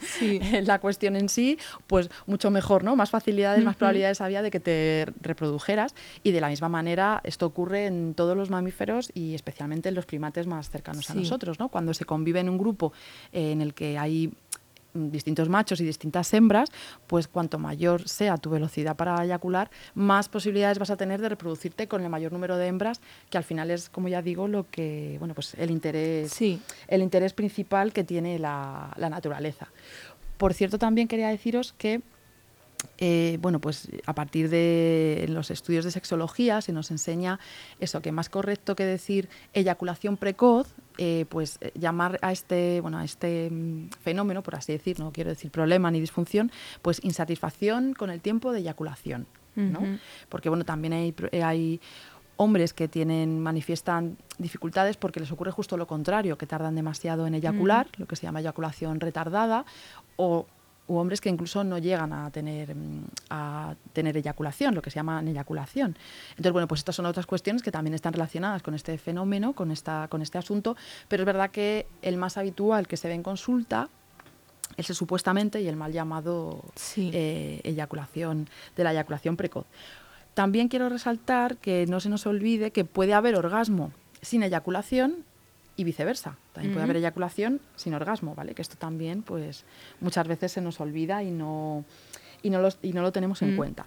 sí. 0.00 0.40
la 0.64 0.78
cuestión 0.78 1.16
en 1.16 1.28
sí, 1.28 1.58
pues 1.86 2.10
mucho 2.26 2.50
mejor, 2.50 2.84
¿no? 2.84 2.96
Más 2.96 3.10
facilidades, 3.10 3.64
más 3.64 3.76
probabilidades 3.76 4.20
había 4.20 4.42
de 4.42 4.50
que 4.50 4.60
te 4.60 5.06
reprodujeras 5.20 5.94
y 6.22 6.32
de 6.32 6.40
la 6.40 6.48
misma 6.48 6.68
manera 6.68 7.20
esto 7.24 7.46
ocurre 7.46 7.86
en 7.86 8.14
todos 8.14 8.36
los 8.36 8.50
mamíferos 8.50 9.10
y 9.14 9.34
especialmente 9.34 9.88
en 9.88 9.94
los 9.94 10.06
primates 10.06 10.46
más 10.46 10.70
cercanos 10.70 11.10
a 11.10 11.14
nosotros, 11.14 11.58
¿no? 11.58 11.68
Cuando 11.68 11.94
se 11.94 12.04
convive 12.04 12.40
en 12.40 12.48
un 12.48 12.58
grupo 12.58 12.92
eh, 13.32 13.52
en 13.52 13.60
el 13.60 13.74
que 13.74 13.98
hay 13.98 14.32
distintos 14.94 15.48
machos 15.48 15.80
y 15.80 15.84
distintas 15.84 16.32
hembras, 16.34 16.70
pues 17.06 17.28
cuanto 17.28 17.58
mayor 17.58 18.08
sea 18.08 18.36
tu 18.36 18.50
velocidad 18.50 18.96
para 18.96 19.24
eyacular, 19.24 19.70
más 19.94 20.28
posibilidades 20.28 20.78
vas 20.78 20.90
a 20.90 20.96
tener 20.96 21.20
de 21.20 21.28
reproducirte 21.28 21.88
con 21.88 22.02
el 22.02 22.08
mayor 22.08 22.32
número 22.32 22.56
de 22.56 22.66
hembras, 22.66 23.00
que 23.30 23.38
al 23.38 23.44
final 23.44 23.70
es, 23.70 23.88
como 23.88 24.08
ya 24.08 24.22
digo, 24.22 24.48
lo 24.48 24.68
que, 24.68 25.16
bueno, 25.18 25.34
pues 25.34 25.54
el 25.54 25.70
interés, 25.70 26.40
el 26.40 27.02
interés 27.02 27.32
principal 27.32 27.92
que 27.92 28.04
tiene 28.04 28.38
la, 28.38 28.92
la 28.96 29.10
naturaleza. 29.10 29.68
Por 30.38 30.54
cierto, 30.54 30.78
también 30.78 31.06
quería 31.06 31.28
deciros 31.28 31.74
que 31.76 32.00
eh, 32.98 33.38
bueno, 33.40 33.60
pues 33.60 33.88
a 34.06 34.14
partir 34.14 34.48
de 34.48 35.26
los 35.28 35.50
estudios 35.50 35.84
de 35.84 35.90
sexología 35.90 36.60
se 36.60 36.72
nos 36.72 36.90
enseña 36.90 37.38
eso, 37.78 38.00
que 38.02 38.12
más 38.12 38.28
correcto 38.28 38.76
que 38.76 38.84
decir 38.84 39.28
eyaculación 39.52 40.16
precoz, 40.16 40.68
eh, 41.02 41.24
pues 41.30 41.56
eh, 41.62 41.72
llamar 41.76 42.18
a 42.20 42.30
este, 42.30 42.82
bueno, 42.82 42.98
a 42.98 43.04
este 43.06 43.48
mm, 43.50 43.88
fenómeno, 44.02 44.42
por 44.42 44.54
así 44.54 44.72
decir, 44.72 45.00
no 45.00 45.12
quiero 45.12 45.30
decir 45.30 45.50
problema 45.50 45.90
ni 45.90 45.98
disfunción, 45.98 46.52
pues 46.82 47.02
insatisfacción 47.02 47.94
con 47.94 48.10
el 48.10 48.20
tiempo 48.20 48.52
de 48.52 48.58
eyaculación, 48.58 49.26
¿no? 49.56 49.80
Porque 50.28 50.50
bueno, 50.50 50.66
también 50.66 50.92
hay, 50.92 51.14
hay 51.42 51.80
hombres 52.36 52.74
que 52.74 52.86
tienen 52.86 53.40
manifiestan 53.40 54.18
dificultades 54.36 54.98
porque 54.98 55.20
les 55.20 55.32
ocurre 55.32 55.52
justo 55.52 55.78
lo 55.78 55.86
contrario, 55.86 56.36
que 56.36 56.46
tardan 56.46 56.74
demasiado 56.74 57.26
en 57.26 57.34
eyacular, 57.34 57.88
lo 57.96 58.04
que 58.04 58.16
se 58.16 58.24
llama 58.24 58.40
eyaculación 58.40 59.00
retardada, 59.00 59.64
o 60.16 60.46
u 60.90 60.98
hombres 60.98 61.20
que 61.20 61.28
incluso 61.28 61.62
no 61.62 61.78
llegan 61.78 62.12
a 62.12 62.30
tener, 62.32 62.74
mm, 62.74 63.04
a 63.30 63.76
tener 63.92 64.16
eyaculación, 64.16 64.74
lo 64.74 64.82
que 64.82 64.90
se 64.90 64.96
llama 64.96 65.22
eyaculación. 65.24 65.96
Entonces, 66.30 66.52
bueno, 66.52 66.66
pues 66.66 66.80
estas 66.80 66.96
son 66.96 67.06
otras 67.06 67.26
cuestiones 67.26 67.62
que 67.62 67.70
también 67.70 67.94
están 67.94 68.12
relacionadas 68.12 68.60
con 68.60 68.74
este 68.74 68.98
fenómeno, 68.98 69.52
con, 69.52 69.70
esta, 69.70 70.08
con 70.08 70.20
este 70.20 70.38
asunto, 70.38 70.76
pero 71.06 71.22
es 71.22 71.26
verdad 71.26 71.52
que 71.52 71.86
el 72.02 72.16
más 72.16 72.36
habitual 72.36 72.88
que 72.88 72.96
se 72.96 73.06
ve 73.06 73.14
en 73.14 73.22
consulta 73.22 73.88
es 74.76 74.90
el 74.90 74.96
supuestamente 74.96 75.60
y 75.60 75.68
el 75.68 75.76
mal 75.76 75.92
llamado 75.92 76.64
eh, 76.96 77.60
eyaculación, 77.62 78.48
de 78.74 78.82
la 78.82 78.90
eyaculación 78.90 79.36
precoz. 79.36 79.66
También 80.34 80.66
quiero 80.66 80.88
resaltar 80.88 81.56
que 81.56 81.86
no 81.86 82.00
se 82.00 82.08
nos 82.08 82.26
olvide 82.26 82.72
que 82.72 82.84
puede 82.84 83.14
haber 83.14 83.36
orgasmo 83.36 83.92
sin 84.22 84.42
eyaculación 84.42 85.24
y 85.80 85.84
viceversa. 85.84 86.36
También 86.52 86.72
puede 86.74 86.84
haber 86.84 86.96
eyaculación 86.98 87.58
sin 87.74 87.94
orgasmo, 87.94 88.34
¿vale? 88.34 88.54
Que 88.54 88.60
esto 88.60 88.76
también, 88.76 89.22
pues, 89.22 89.64
muchas 90.00 90.28
veces 90.28 90.52
se 90.52 90.60
nos 90.60 90.78
olvida 90.78 91.22
y 91.22 91.30
no, 91.30 91.84
y 92.42 92.50
no, 92.50 92.60
los, 92.60 92.78
y 92.82 92.92
no 92.92 93.00
lo 93.00 93.12
tenemos 93.12 93.40
en 93.40 93.54
Mm. 93.54 93.56
cuenta. 93.56 93.86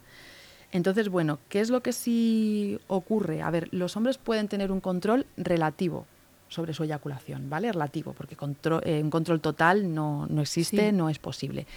Entonces, 0.71 1.09
bueno, 1.09 1.38
¿qué 1.50 1.59
es 1.59 1.69
lo 1.69 1.83
que 1.83 1.93
sí 1.93 2.79
ocurre? 2.88 3.43
A 3.43 3.51
ver, 3.51 3.69
los 3.71 3.95
hombres 3.95 4.17
pueden 4.17 4.47
tener 4.47 4.71
un 4.71 4.81
control 4.81 5.27
relativo 5.38 6.07
sobre 6.47 6.73
su 6.73 6.83
eyaculación, 6.83 7.47
¿vale? 7.47 7.71
Relativo, 7.71 8.13
porque 8.13 8.35
eh, 8.83 9.01
un 9.03 9.09
control 9.12 9.39
total 9.39 9.93
no, 9.93 10.25
no 10.27 10.41
existe, 10.41 10.89
Sí. 10.89 10.95
no 10.95 11.09
es 11.09 11.19
posible. 11.19 11.67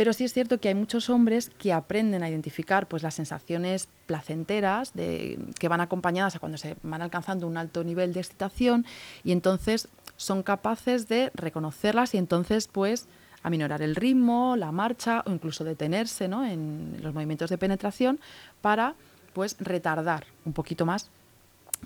Pero 0.00 0.14
sí 0.14 0.24
es 0.24 0.32
cierto 0.32 0.58
que 0.58 0.68
hay 0.68 0.74
muchos 0.74 1.10
hombres 1.10 1.50
que 1.58 1.74
aprenden 1.74 2.22
a 2.22 2.30
identificar 2.30 2.86
pues, 2.86 3.02
las 3.02 3.12
sensaciones 3.12 3.86
placenteras 4.06 4.94
de, 4.94 5.38
que 5.58 5.68
van 5.68 5.82
acompañadas 5.82 6.34
a 6.34 6.38
cuando 6.38 6.56
se 6.56 6.78
van 6.82 7.02
alcanzando 7.02 7.46
un 7.46 7.58
alto 7.58 7.84
nivel 7.84 8.14
de 8.14 8.20
excitación 8.20 8.86
y 9.24 9.32
entonces 9.32 9.88
son 10.16 10.42
capaces 10.42 11.06
de 11.06 11.30
reconocerlas 11.34 12.14
y 12.14 12.16
entonces 12.16 12.66
pues 12.66 13.08
aminorar 13.42 13.82
el 13.82 13.94
ritmo, 13.94 14.56
la 14.56 14.72
marcha 14.72 15.22
o 15.26 15.32
incluso 15.32 15.64
detenerse 15.64 16.28
¿no? 16.28 16.46
en 16.46 16.96
los 17.02 17.12
movimientos 17.12 17.50
de 17.50 17.58
penetración 17.58 18.20
para 18.62 18.94
pues 19.34 19.54
retardar 19.60 20.24
un 20.46 20.54
poquito 20.54 20.86
más 20.86 21.10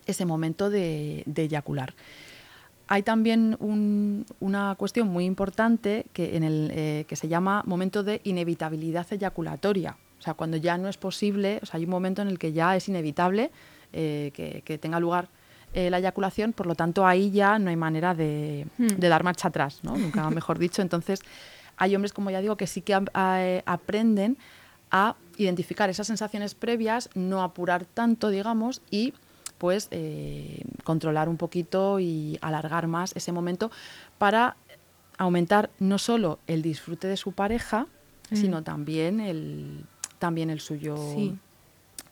ese 0.06 0.24
momento 0.24 0.70
de, 0.70 1.24
de 1.26 1.42
eyacular. 1.42 1.94
Hay 2.86 3.02
también 3.02 3.56
un- 3.60 4.26
una 4.40 4.74
cuestión 4.76 5.08
muy 5.08 5.24
importante 5.24 6.04
que, 6.12 6.36
en 6.36 6.44
el, 6.44 6.70
eh, 6.74 7.04
que 7.08 7.16
se 7.16 7.28
llama 7.28 7.62
momento 7.66 8.02
de 8.02 8.20
inevitabilidad 8.24 9.06
eyaculatoria. 9.10 9.96
O 10.18 10.22
sea, 10.22 10.34
cuando 10.34 10.56
ya 10.56 10.76
no 10.78 10.88
es 10.88 10.96
posible, 10.96 11.60
o 11.62 11.66
sea, 11.66 11.78
hay 11.78 11.84
un 11.84 11.90
momento 11.90 12.22
en 12.22 12.28
el 12.28 12.38
que 12.38 12.52
ya 12.52 12.76
es 12.76 12.88
inevitable 12.88 13.50
eh, 13.92 14.30
que, 14.34 14.62
que 14.64 14.76
tenga 14.78 14.98
lugar 15.00 15.28
eh, 15.72 15.90
la 15.90 15.98
eyaculación, 15.98 16.52
por 16.52 16.66
lo 16.66 16.74
tanto 16.74 17.06
ahí 17.06 17.30
ya 17.30 17.58
no 17.58 17.70
hay 17.70 17.76
manera 17.76 18.14
de, 18.14 18.66
Hmm. 18.78 18.86
de 18.98 19.08
dar 19.08 19.24
marcha 19.24 19.48
atrás, 19.48 19.80
¿no? 19.82 19.96
nunca 19.96 20.28
mejor 20.30 20.58
dicho. 20.58 20.82
Entonces, 20.82 21.20
hay 21.76 21.94
hombres, 21.96 22.12
como 22.12 22.30
ya 22.30 22.40
digo, 22.40 22.56
que 22.56 22.66
sí 22.66 22.80
que 22.82 22.94
a- 22.94 23.62
aprenden 23.66 24.36
a 24.90 25.16
identificar 25.38 25.90
esas 25.90 26.06
sensaciones 26.06 26.54
previas, 26.54 27.08
no 27.14 27.42
apurar 27.42 27.84
tanto, 27.86 28.28
digamos, 28.30 28.82
y 28.90 29.14
pues 29.64 29.88
eh, 29.92 30.60
controlar 30.84 31.26
un 31.30 31.38
poquito 31.38 31.98
y 31.98 32.36
alargar 32.42 32.86
más 32.86 33.16
ese 33.16 33.32
momento 33.32 33.70
para 34.18 34.56
aumentar 35.16 35.70
no 35.78 35.96
solo 35.96 36.38
el 36.46 36.60
disfrute 36.60 37.08
de 37.08 37.16
su 37.16 37.32
pareja, 37.32 37.86
Mm. 38.30 38.36
sino 38.36 38.62
también 38.62 39.20
el, 39.20 39.86
también 40.18 40.50
el 40.50 40.60
suyo 40.60 40.98
Sí. 41.14 41.34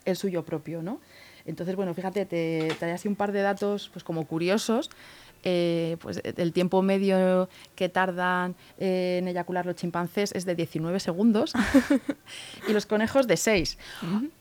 el 0.05 0.15
suyo 0.17 0.43
propio, 0.43 0.81
¿no? 0.81 0.99
Entonces, 1.45 1.75
bueno, 1.75 1.93
fíjate, 1.93 2.25
te 2.25 2.73
traía 2.79 2.95
así 2.95 3.07
un 3.07 3.15
par 3.15 3.31
de 3.31 3.41
datos 3.43 3.89
pues 3.93 4.03
como 4.03 4.25
curiosos. 4.25 4.89
Eh, 5.45 5.97
pues 5.99 6.21
el 6.23 6.53
tiempo 6.53 6.81
medio 6.81 7.49
que 7.75 7.89
tardan 7.89 8.55
eh, 8.77 9.17
en 9.21 9.27
eyacular 9.27 9.65
los 9.65 9.75
chimpancés 9.75 10.31
es 10.33 10.45
de 10.45 10.55
19 10.55 10.99
segundos 11.01 11.53
y 12.67 12.71
los 12.73 12.85
conejos 12.85 13.27
de 13.27 13.35
6. 13.37 13.77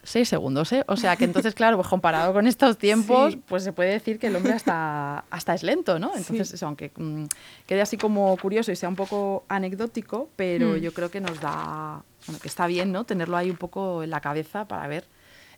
6 0.04 0.28
segundos, 0.28 0.72
¿eh? 0.72 0.84
O 0.86 0.96
sea 0.96 1.16
que 1.16 1.24
entonces, 1.24 1.54
claro, 1.54 1.76
pues 1.76 1.88
comparado 1.88 2.32
con 2.32 2.46
estos 2.46 2.78
tiempos, 2.78 3.32
Sí. 3.32 3.42
pues 3.48 3.64
se 3.64 3.72
puede 3.72 3.90
decir 3.90 4.18
que 4.18 4.28
el 4.28 4.36
hombre 4.36 4.52
hasta, 4.52 5.24
hasta 5.30 5.54
es 5.54 5.62
lento, 5.62 5.98
¿no? 5.98 6.12
Entonces, 6.16 6.48
Sí. 6.50 6.54
eso, 6.54 6.66
aunque 6.66 6.92
mm, 6.96 7.24
quede 7.66 7.80
así 7.82 7.96
como 7.96 8.36
curioso 8.36 8.70
y 8.72 8.76
sea 8.76 8.88
un 8.88 8.96
poco 8.96 9.44
anecdótico, 9.48 10.28
pero 10.36 10.74
Mm. 10.74 10.76
yo 10.76 10.92
creo 10.94 11.10
que 11.10 11.20
nos 11.20 11.40
da, 11.40 12.02
bueno, 12.26 12.38
que 12.40 12.48
está 12.48 12.66
bien, 12.66 12.92
¿no? 12.92 13.04
Tenerlo 13.04 13.36
ahí 13.36 13.50
un 13.50 13.56
poco 13.56 14.02
en 14.02 14.10
la 14.10 14.20
cabeza 14.20 14.66
para 14.66 14.86
ver 14.86 15.04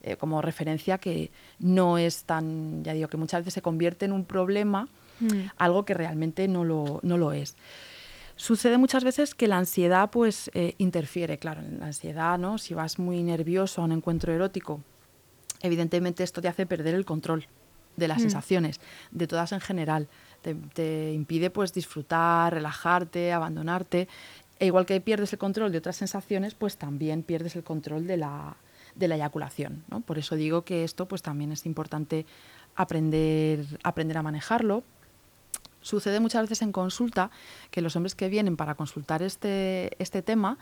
eh, 0.07 0.17
como 0.17 0.43
referencia 0.43 0.99
que 0.99 1.31
no 1.59 1.97
es 1.97 2.25
tan, 2.25 2.85
ya 2.85 2.93
digo, 2.93 3.09
que 3.09 3.17
muchas 3.17 3.41
veces 3.41 3.55
se 3.55 3.63
convierte 3.63 4.05
en 4.05 4.13
un 4.13 4.25
problema, 4.27 4.87
Mm. 5.21 5.49
algo 5.59 5.85
que 5.85 5.95
realmente 5.95 6.49
no 6.49 6.65
lo, 6.65 7.01
no 7.03 7.19
lo 7.19 7.33
es. 7.33 7.57
Sucede 8.37 8.79
muchas 8.79 9.05
veces 9.05 9.35
que 9.35 9.47
la 9.47 9.59
ansiedad 9.59 10.11
pues 10.11 10.51
eh, 10.55 10.75
interfiere, 10.79 11.39
claro, 11.39 11.61
en 11.61 11.79
la 11.79 11.87
ansiedad, 11.87 12.37
¿no? 12.39 12.59
Si 12.59 12.75
vas 12.75 12.99
muy 12.99 13.23
nervioso 13.23 13.81
a 13.81 13.85
un 13.85 13.93
encuentro 13.93 14.33
erótico, 14.33 14.81
evidentemente 15.63 16.25
esto 16.25 16.43
te 16.43 16.49
hace 16.49 16.67
perder 16.67 16.95
el 16.97 17.05
control 17.05 17.47
de 17.97 18.09
las 18.09 18.19
Mm. 18.19 18.23
sensaciones, 18.23 18.81
de 19.13 19.27
todas 19.29 19.53
en 19.53 19.61
general. 19.61 20.09
Te, 20.43 20.55
te 20.55 21.13
impide 21.13 21.51
pues 21.51 21.73
disfrutar, 21.73 22.53
relajarte, 22.55 23.33
abandonarte. 23.33 24.09
E 24.59 24.67
igual 24.67 24.85
que 24.85 25.01
pierdes 25.01 25.33
el 25.33 25.39
control 25.39 25.71
de 25.71 25.79
otras 25.79 25.97
sensaciones, 25.97 26.55
pues 26.55 26.77
también 26.77 27.23
pierdes 27.23 27.55
el 27.55 27.63
control 27.63 28.07
de 28.09 28.17
la, 28.17 28.57
de 28.97 29.07
la 29.09 29.15
eyaculación. 29.15 29.85
¿no? 29.89 30.01
Por 30.01 30.19
eso 30.19 30.35
digo 30.35 30.63
que 30.65 30.83
esto 30.83 31.07
pues 31.07 31.23
también 31.23 31.53
es 31.53 31.67
importante 31.67 32.27
aprender, 32.75 33.65
aprender 33.85 34.19
a 34.19 34.23
manejarlo. 34.23 34.83
Sucede 35.85 36.19
muchas 36.19 36.43
veces 36.43 36.63
en 36.63 36.73
consulta 36.73 37.31
que 37.71 37.83
los 37.83 37.95
hombres 37.95 38.15
que 38.15 38.31
vienen 38.31 38.57
para 38.57 38.75
consultar 38.75 39.23
este, 39.23 39.91
este 40.03 40.23
tema, 40.23 40.57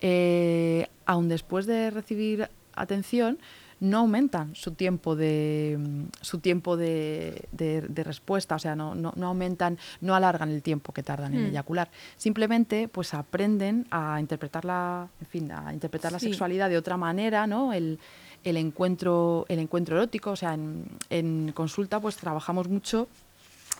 eh, 0.00 0.88
aun 1.06 1.28
después 1.28 1.66
de 1.66 1.90
recibir 1.90 2.50
atención, 2.74 3.38
no 3.78 3.98
aumentan 3.98 4.54
su 4.56 4.72
tiempo 4.72 5.14
de 5.16 5.78
su 6.22 6.38
tiempo 6.40 6.76
de, 6.76 7.46
de- 7.52 7.82
de 7.82 8.04
respuesta, 8.04 8.56
o 8.56 8.58
sea, 8.58 8.74
no, 8.74 8.94
no, 8.94 9.12
no 9.16 9.26
aumentan, 9.28 9.78
no 10.00 10.14
alargan 10.14 10.50
el 10.50 10.62
tiempo 10.62 10.92
que 10.92 11.02
tardan 11.02 11.34
en 11.34 11.44
Hmm. 11.44 11.50
eyacular. 11.50 11.90
Simplemente, 12.16 12.88
pues 12.88 13.12
aprenden 13.14 13.86
a 13.90 14.18
interpretar 14.18 14.64
la, 14.64 15.08
en 15.20 15.26
fin, 15.26 15.52
a 15.52 15.72
interpretar 15.72 16.10
la 16.10 16.18
sexualidad 16.18 16.68
de 16.70 16.78
otra 16.78 16.96
manera, 16.96 17.46
¿no? 17.46 17.72
El, 17.72 17.98
el 18.44 18.56
encuentro, 18.56 19.44
el 19.48 19.58
encuentro 19.60 19.96
erótico, 19.96 20.30
o 20.30 20.36
sea, 20.36 20.54
en, 20.54 20.86
en 21.10 21.52
consulta, 21.52 22.00
pues 22.00 22.16
trabajamos 22.16 22.68
mucho 22.68 23.08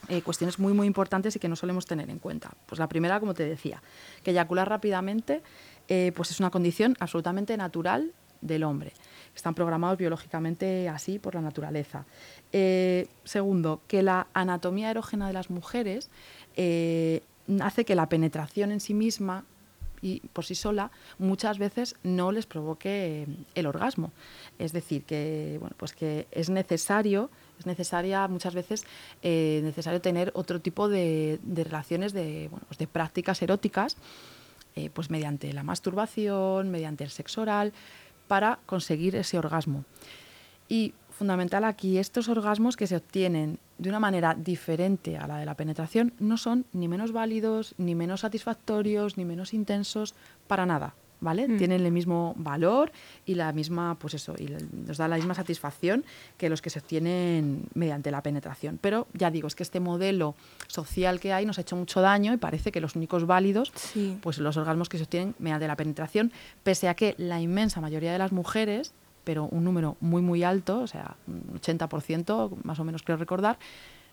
eh, 0.09 0.23
cuestiones 0.23 0.59
muy 0.59 0.73
muy 0.73 0.87
importantes 0.87 1.35
y 1.37 1.39
que 1.39 1.49
no 1.49 1.57
solemos 1.57 1.87
tener 1.87 2.11
en 2.11 2.19
cuenta. 2.19 2.51
Pues 2.67 2.79
la 2.79 2.89
primera, 2.89 3.21
como 3.21 3.35
te 3.35 3.45
decía, 3.45 3.83
que 4.23 4.31
eyacular 4.31 4.69
rápidamente 4.69 5.43
eh, 5.89 6.13
pues 6.15 6.31
es 6.31 6.41
una 6.41 6.51
condición 6.51 6.97
absolutamente 7.01 7.57
natural 7.57 8.13
del 8.41 8.65
hombre. 8.65 8.93
Están 9.35 9.55
programados 9.55 9.99
biológicamente 9.99 10.89
así 10.89 11.19
por 11.19 11.35
la 11.35 11.41
naturaleza. 11.41 12.07
Eh, 12.53 13.09
segundo, 13.25 13.81
que 13.87 14.03
la 14.03 14.29
anatomía 14.33 14.91
erógena 14.91 15.27
de 15.27 15.33
las 15.33 15.51
mujeres 15.51 16.11
hace 17.61 17.85
que 17.85 17.95
la 17.95 18.09
penetración 18.09 18.73
en 18.73 18.81
sí 18.81 18.95
misma 18.95 19.45
y 20.03 20.21
por 20.33 20.45
sí 20.45 20.55
sola 20.55 20.91
muchas 21.19 21.59
veces 21.59 21.97
no 22.03 22.33
les 22.33 22.47
provoque 22.47 23.23
eh, 23.23 23.27
el 23.55 23.67
orgasmo. 23.67 24.13
Es 24.59 24.73
decir, 24.73 25.05
que 25.05 25.57
bueno, 25.61 25.75
pues 25.79 25.93
que 25.93 26.27
es 26.31 26.51
necesario, 26.51 27.31
es 27.59 27.67
necesaria 27.67 28.27
muchas 28.29 28.55
veces 28.55 28.85
eh, 29.23 29.61
necesario 29.63 30.01
tener 30.01 30.31
otro 30.35 30.61
tipo 30.61 30.89
de, 30.89 31.39
relaciones 31.47 32.13
de, 32.13 32.49
bueno, 32.51 32.65
pues 32.69 32.79
de 32.79 32.87
prácticas 32.87 33.43
eróticas, 33.43 33.97
eh, 34.75 34.91
pues 34.93 35.11
mediante 35.11 35.53
la 35.53 35.63
masturbación, 35.63 36.71
mediante 36.71 37.05
el 37.05 37.11
sexo 37.11 37.43
oral, 37.43 37.73
para 38.29 38.59
conseguir 38.67 39.17
ese 39.17 39.39
orgasmo. 39.39 39.85
Y 40.69 40.95
fundamental 41.11 41.65
aquí, 41.65 41.99
estos 41.99 42.29
orgasmos 42.29 42.77
que 42.77 42.87
se 42.87 42.97
obtienen 42.97 43.59
de 43.79 43.89
una 43.89 44.01
manera 44.01 44.35
diferente 44.35 45.17
a 45.19 45.27
la 45.27 45.39
de 45.39 45.47
la 45.47 45.55
penetración 45.55 46.13
no 46.19 46.37
son 46.37 46.65
ni 46.73 46.89
menos 46.89 47.13
válidos, 47.13 47.75
ni 47.79 47.95
menos 47.95 48.21
satisfactorios, 48.21 49.17
ni 49.19 49.25
menos 49.25 49.53
intensos, 49.55 50.15
para 50.47 50.67
nada. 50.67 50.95
¿Vale? 51.19 51.49
Mm. 51.49 51.57
Tienen 51.57 51.87
el 51.87 51.93
mismo 51.93 52.35
valor 52.37 52.93
y 53.25 53.37
la 53.37 53.51
misma, 53.53 53.97
pues 53.99 54.13
eso, 54.13 54.35
y 54.39 54.49
nos 54.87 54.99
da 54.99 55.09
la 55.09 55.17
misma 55.17 55.33
satisfacción 55.35 56.05
que 56.37 56.51
los 56.51 56.61
que 56.61 56.69
se 56.69 56.79
obtienen 56.79 57.65
mediante 57.73 58.11
la 58.11 58.23
penetración. 58.23 58.79
Pero 58.79 59.07
ya 59.15 59.31
digo, 59.31 59.49
es 59.49 59.55
que 59.55 59.63
este 59.63 59.81
modelo 59.81 60.35
social 60.69 61.19
que 61.19 61.33
hay 61.33 61.47
nos 61.47 61.57
ha 61.57 61.63
hecho 61.63 61.75
mucho 61.75 62.03
daño 62.03 62.35
y 62.35 62.37
parece 62.37 62.71
que 62.71 62.83
los 62.83 62.97
únicos 62.97 63.27
válidos 63.27 63.73
Sí. 63.75 64.19
pues 64.21 64.37
los 64.39 64.59
orgasmos 64.59 64.91
que 64.91 64.99
se 64.99 65.05
obtienen 65.05 65.35
mediante 65.39 65.67
la 65.67 65.77
penetración, 65.77 66.33
pese 66.63 66.87
a 66.87 66.95
que 66.95 67.15
la 67.17 67.41
inmensa 67.41 67.81
mayoría 67.81 68.13
de 68.13 68.19
las 68.19 68.33
mujeres, 68.33 68.93
pero 69.27 69.47
un 69.47 69.65
número 69.65 69.97
muy 69.99 70.23
muy 70.23 70.45
alto, 70.45 70.79
o 70.79 70.87
sea, 70.87 71.17
un 71.27 71.59
80% 71.61 72.63
más 72.63 72.79
o 72.79 72.85
menos 72.85 73.03
creo 73.03 73.17
recordar, 73.17 73.59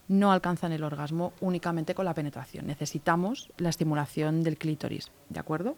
no 0.07 0.31
alcanzan 0.31 0.71
el 0.71 0.83
orgasmo 0.83 1.33
únicamente 1.39 1.93
con 1.93 2.05
la 2.05 2.15
penetración. 2.15 2.65
Necesitamos 2.65 3.51
la 3.57 3.69
estimulación 3.69 4.41
del 4.41 4.57
clítoris, 4.57 5.11
¿de 5.29 5.39
acuerdo? 5.39 5.77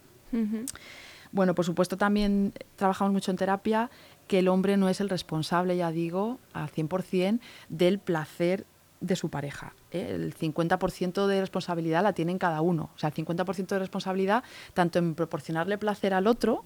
Bueno, 1.34 1.54
por 1.54 1.66
supuesto 1.66 1.98
también 1.98 2.54
trabajamos 2.78 3.12
mucho 3.12 3.30
en 3.30 3.36
terapia 3.36 3.92
que 4.28 4.40
el 4.40 4.48
hombre 4.48 4.78
no 4.78 4.88
es 4.88 5.02
el 5.02 5.10
responsable, 5.10 5.76
ya 5.76 5.92
digo, 5.92 6.40
al 6.54 6.72
100% 6.72 7.42
del 7.68 8.00
placer 8.00 8.66
de 9.02 9.18
su 9.18 9.30
pareja. 9.30 9.74
¿eh? 9.92 10.12
El 10.16 10.34
50% 10.34 11.28
de 11.28 11.42
responsabilidad 11.42 12.04
la 12.04 12.14
tienen 12.14 12.40
cada 12.40 12.62
uno. 12.62 12.90
O 12.96 12.98
sea, 12.98 13.10
el 13.10 13.16
50% 13.16 13.68
de 13.68 13.80
responsabilidad 13.80 14.46
tanto 14.74 14.98
en 14.98 15.14
proporcionarle 15.14 15.78
placer 15.78 16.14
al 16.14 16.26
otro 16.26 16.64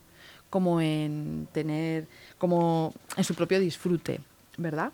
como 0.50 0.82
en 0.82 1.48
tener, 1.52 2.08
como 2.38 2.94
en 3.18 3.24
su 3.24 3.36
propio 3.36 3.60
disfrute, 3.60 4.22
¿verdad? 4.58 4.92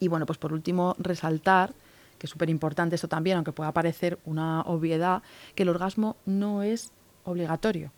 Y 0.00 0.08
bueno, 0.08 0.26
pues 0.26 0.38
por 0.38 0.52
último, 0.52 0.96
resaltar, 0.98 1.72
que 2.18 2.26
es 2.26 2.30
súper 2.30 2.50
importante 2.50 2.94
esto 2.94 3.08
también, 3.08 3.36
aunque 3.36 3.52
pueda 3.52 3.72
parecer 3.72 4.18
una 4.24 4.62
obviedad, 4.62 5.22
que 5.54 5.62
el 5.62 5.68
orgasmo 5.68 6.16
no 6.26 6.62
es 6.62 6.90
obligatorio. 7.24 7.92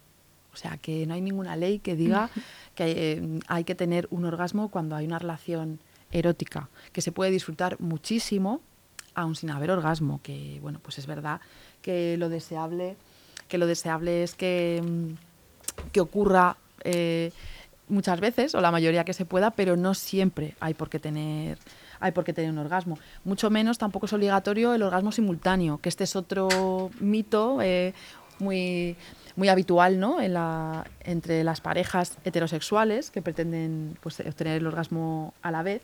O 0.52 0.56
sea, 0.56 0.76
que 0.76 1.06
no 1.06 1.14
hay 1.14 1.20
ninguna 1.20 1.56
ley 1.56 1.78
que 1.78 1.96
diga 1.96 2.30
que 2.74 3.12
eh, 3.12 3.40
hay 3.48 3.64
que 3.64 3.74
tener 3.74 4.06
un 4.10 4.24
orgasmo 4.24 4.68
cuando 4.70 4.96
hay 4.96 5.06
una 5.06 5.18
relación 5.18 5.80
erótica, 6.12 6.68
que 6.92 7.00
se 7.00 7.12
puede 7.12 7.30
disfrutar 7.30 7.80
muchísimo 7.80 8.60
aún 9.14 9.36
sin 9.36 9.50
haber 9.50 9.70
orgasmo, 9.70 10.20
que 10.22 10.58
bueno, 10.60 10.80
pues 10.82 10.98
es 10.98 11.06
verdad 11.06 11.40
que 11.82 12.16
lo 12.16 12.28
deseable, 12.28 12.96
que 13.48 13.58
lo 13.58 13.66
deseable 13.66 14.22
es 14.22 14.34
que, 14.34 14.82
mm, 14.84 15.90
que 15.92 16.00
ocurra 16.00 16.56
eh, 16.84 17.32
muchas 17.88 18.20
veces, 18.20 18.54
o 18.54 18.60
la 18.60 18.70
mayoría 18.70 19.04
que 19.04 19.12
se 19.12 19.24
pueda, 19.24 19.50
pero 19.50 19.76
no 19.76 19.94
siempre 19.94 20.54
hay 20.60 20.74
por 20.74 20.88
qué 20.88 20.98
tener 20.98 21.58
hay 22.00 22.12
por 22.12 22.24
qué 22.24 22.34
tener 22.34 22.50
un 22.50 22.58
orgasmo. 22.58 22.98
Mucho 23.24 23.48
menos 23.48 23.78
tampoco 23.78 24.06
es 24.06 24.12
obligatorio 24.12 24.74
el 24.74 24.82
orgasmo 24.82 25.10
simultáneo, 25.10 25.78
que 25.78 25.88
este 25.88 26.04
es 26.04 26.16
otro 26.16 26.90
mito 27.00 27.62
eh, 27.62 27.94
muy, 28.40 28.96
muy 29.36 29.48
habitual 29.48 29.98
¿no? 29.98 30.20
en 30.20 30.34
la, 30.34 30.84
entre 31.00 31.44
las 31.44 31.60
parejas 31.60 32.18
heterosexuales 32.24 33.10
que 33.10 33.22
pretenden 33.22 33.96
pues, 34.02 34.20
obtener 34.20 34.58
el 34.58 34.66
orgasmo 34.66 35.32
a 35.40 35.50
la 35.50 35.62
vez. 35.62 35.82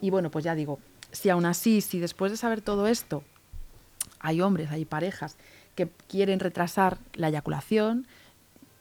Y 0.00 0.10
bueno, 0.10 0.30
pues 0.30 0.44
ya 0.44 0.54
digo, 0.54 0.80
si 1.12 1.30
aún 1.30 1.46
así, 1.46 1.80
si 1.80 2.00
después 2.00 2.32
de 2.32 2.38
saber 2.38 2.60
todo 2.60 2.88
esto, 2.88 3.22
hay 4.18 4.40
hombres, 4.40 4.70
hay 4.70 4.84
parejas 4.84 5.36
que 5.74 5.88
quieren 6.08 6.40
retrasar 6.40 6.98
la 7.14 7.28
eyaculación, 7.28 8.06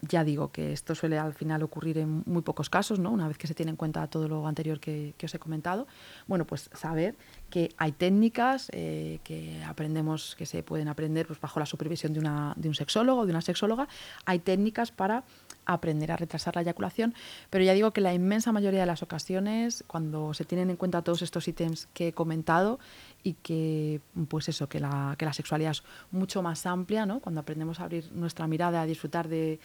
ya 0.02 0.24
digo 0.24 0.52
que 0.52 0.74
esto 0.74 0.96
suele 0.96 1.18
al 1.18 1.34
final 1.34 1.64
ocurrir 1.64 1.98
en 2.00 2.24
muy 2.26 2.42
pocos 2.42 2.70
casos, 2.70 3.00
¿no? 3.00 3.12
Una 3.12 3.28
vez 3.28 3.38
que 3.38 3.48
se 3.48 3.54
tiene 3.54 3.72
en 3.72 3.76
cuenta 3.76 4.08
todo 4.08 4.28
lo 4.28 4.48
anterior 4.48 4.80
que, 4.80 5.14
os 5.24 5.34
he 5.34 5.40
comentado. 5.40 5.88
Bueno, 6.28 6.46
pues 6.46 6.70
saber 6.74 7.16
que 7.52 7.70
hay 7.78 7.92
técnicas 7.92 8.72
eh, 8.74 9.20
que 9.24 9.62
aprendemos, 9.64 10.36
que 10.36 10.48
se 10.48 10.64
pueden 10.64 10.88
aprender 10.88 11.28
pues, 11.28 11.40
bajo 11.40 11.60
la 11.60 11.68
supervisión 11.68 12.14
de, 12.14 12.20
una, 12.20 12.54
de 12.56 12.68
un 12.68 12.74
sexólogo 12.74 13.22
o 13.22 13.26
de 13.28 13.32
una 13.32 13.42
sexóloga. 13.42 13.88
Hay 14.26 14.40
técnicas 14.40 14.92
para 14.92 15.24
aprender 15.66 16.12
a 16.12 16.18
retrasar 16.18 16.56
la 16.56 16.62
eyaculación, 16.62 17.14
pero 17.52 17.64
ya 17.64 17.74
digo 17.74 17.92
que 17.92 18.02
la 18.02 18.14
inmensa 18.14 18.52
mayoría 18.52 18.80
de 18.80 18.86
las 18.88 19.04
ocasiones, 19.04 19.84
cuando 19.86 20.34
se 20.34 20.46
tienen 20.46 20.72
en 20.72 20.78
cuenta 20.78 21.04
todos 21.04 21.22
estos 21.22 21.48
ítems 21.48 21.88
que 21.94 22.08
he 22.08 22.14
comentado 22.14 22.80
y 23.22 23.34
que, 23.34 24.02
pues 24.28 24.50
eso, 24.50 24.68
que 24.68 24.80
la, 24.80 25.16
que 25.18 25.26
la 25.26 25.34
sexualidad 25.34 25.72
es 25.72 25.84
mucho 26.10 26.42
más 26.42 26.66
amplia, 26.66 27.06
¿no? 27.06 27.20
cuando 27.20 27.42
aprendemos 27.42 27.80
a 27.80 27.84
abrir 27.84 28.12
nuestra 28.14 28.48
mirada, 28.48 28.82
a 28.82 28.86
disfrutar 28.86 29.28
de 29.28 29.60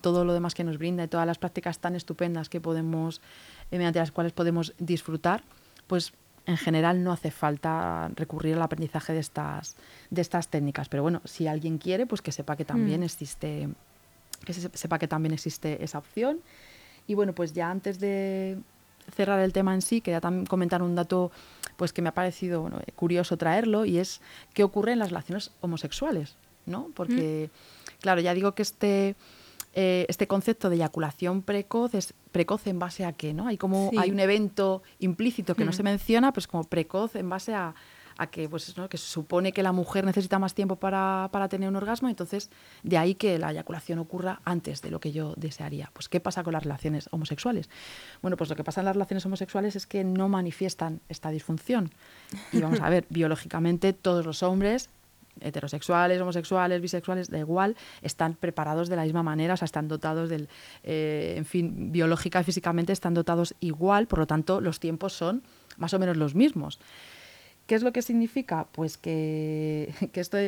todo 0.00 0.24
lo 0.24 0.32
demás 0.32 0.54
que 0.54 0.64
nos 0.64 0.78
brinda 0.78 1.04
y 1.04 1.08
todas 1.08 1.26
las 1.26 1.38
prácticas 1.38 1.78
tan 1.80 1.96
estupendas 1.96 2.48
que 2.48 2.60
podemos, 2.60 3.20
eh, 3.70 3.76
mediante 3.76 3.98
las 3.98 4.12
cuales 4.12 4.32
podemos 4.32 4.74
disfrutar, 4.78 5.44
pues 5.86 6.12
en 6.46 6.56
general 6.56 7.02
no 7.02 7.12
hace 7.12 7.30
falta 7.30 8.08
recurrir 8.14 8.54
al 8.54 8.62
aprendizaje 8.62 9.12
de 9.12 9.20
estas, 9.20 9.76
de 10.10 10.22
estas 10.22 10.48
técnicas. 10.48 10.88
Pero 10.88 11.02
bueno, 11.02 11.20
si 11.24 11.48
alguien 11.48 11.78
quiere, 11.78 12.06
pues 12.06 12.22
que 12.22 12.32
sepa 12.32 12.56
que 12.56 12.64
también 12.64 13.00
mm. 13.00 13.04
existe 13.04 13.68
que 14.44 14.52
sepa 14.52 14.98
que 14.98 15.08
también 15.08 15.34
existe 15.34 15.82
esa 15.82 15.98
opción. 15.98 16.40
Y 17.06 17.14
bueno, 17.14 17.32
pues 17.32 17.52
ya 17.52 17.70
antes 17.70 17.98
de 17.98 18.58
cerrar 19.14 19.40
el 19.40 19.52
tema 19.52 19.74
en 19.74 19.82
sí, 19.82 20.00
quería 20.00 20.20
también 20.20 20.46
comentar 20.46 20.82
un 20.82 20.94
dato 20.94 21.30
pues 21.76 21.92
que 21.92 22.02
me 22.02 22.08
ha 22.08 22.14
parecido 22.14 22.70
curioso 22.94 23.36
traerlo 23.36 23.84
y 23.84 23.98
es 23.98 24.20
qué 24.54 24.64
ocurre 24.64 24.92
en 24.92 24.98
las 24.98 25.10
relaciones 25.10 25.50
homosexuales, 25.60 26.36
¿no? 26.64 26.90
Porque, 26.94 27.50
mm. 27.52 28.00
claro, 28.00 28.20
ya 28.20 28.34
digo 28.34 28.52
que 28.52 28.62
este, 28.62 29.14
eh, 29.78 30.06
este 30.08 30.26
concepto 30.26 30.70
de 30.70 30.76
eyaculación 30.76 31.42
precoz 31.42 31.94
es 31.94 32.14
precoz 32.32 32.66
en 32.66 32.78
base 32.78 33.04
a 33.04 33.12
qué, 33.12 33.34
¿no? 33.34 33.46
Hay 33.46 33.58
como 33.58 33.90
hay 33.98 34.10
un 34.10 34.20
evento 34.20 34.82
implícito 34.98 35.54
que 35.54 35.66
no 35.66 35.70
mm. 35.70 35.74
se 35.74 35.82
menciona, 35.82 36.32
pues 36.32 36.46
como 36.46 36.64
precoz 36.64 37.14
en 37.14 37.28
base 37.28 37.54
a 37.54 37.74
a 38.18 38.28
que, 38.28 38.48
pues, 38.48 38.76
¿no? 38.76 38.88
que 38.88 38.96
se 38.96 39.06
supone 39.06 39.52
que 39.52 39.62
la 39.62 39.72
mujer 39.72 40.04
necesita 40.04 40.38
más 40.38 40.54
tiempo 40.54 40.76
para, 40.76 41.28
para, 41.32 41.48
tener 41.48 41.68
un 41.68 41.76
orgasmo, 41.76 42.08
entonces 42.08 42.50
de 42.82 42.98
ahí 42.98 43.14
que 43.14 43.38
la 43.38 43.50
eyaculación 43.50 43.98
ocurra 43.98 44.40
antes 44.44 44.82
de 44.82 44.90
lo 44.90 45.00
que 45.00 45.12
yo 45.12 45.34
desearía. 45.36 45.90
Pues, 45.92 46.08
¿qué 46.08 46.20
pasa 46.20 46.42
con 46.42 46.54
las 46.54 46.62
relaciones 46.62 47.08
homosexuales? 47.12 47.68
Bueno, 48.22 48.36
pues 48.36 48.48
lo 48.50 48.56
que 48.56 48.64
pasa 48.64 48.80
en 48.80 48.86
las 48.86 48.94
relaciones 48.94 49.26
homosexuales 49.26 49.76
es 49.76 49.86
que 49.86 50.04
no 50.04 50.28
manifiestan 50.28 51.00
esta 51.08 51.30
disfunción. 51.30 51.90
Y 52.52 52.60
vamos 52.60 52.80
a 52.80 52.88
ver, 52.88 53.06
biológicamente 53.10 53.92
todos 53.92 54.24
los 54.24 54.42
hombres 54.42 54.88
heterosexuales, 55.40 56.20
homosexuales, 56.20 56.80
bisexuales, 56.80 57.30
da 57.30 57.38
igual, 57.38 57.76
están 58.02 58.34
preparados 58.34 58.88
de 58.88 58.96
la 58.96 59.04
misma 59.04 59.22
manera, 59.22 59.54
o 59.54 59.56
sea, 59.56 59.66
están 59.66 59.88
dotados 59.88 60.28
del, 60.28 60.48
eh, 60.82 61.34
en 61.36 61.44
fin, 61.44 61.92
biológica 61.92 62.40
y 62.40 62.44
físicamente 62.44 62.92
están 62.92 63.14
dotados 63.14 63.54
igual, 63.60 64.06
por 64.06 64.18
lo 64.18 64.26
tanto, 64.26 64.60
los 64.60 64.80
tiempos 64.80 65.12
son 65.12 65.42
más 65.76 65.94
o 65.94 65.98
menos 65.98 66.16
los 66.16 66.34
mismos. 66.34 66.80
¿Qué 67.66 67.74
es 67.74 67.82
lo 67.82 67.92
que 67.92 68.02
significa? 68.02 68.68
Pues 68.72 68.96
que, 68.96 69.92
esto, 70.14 70.38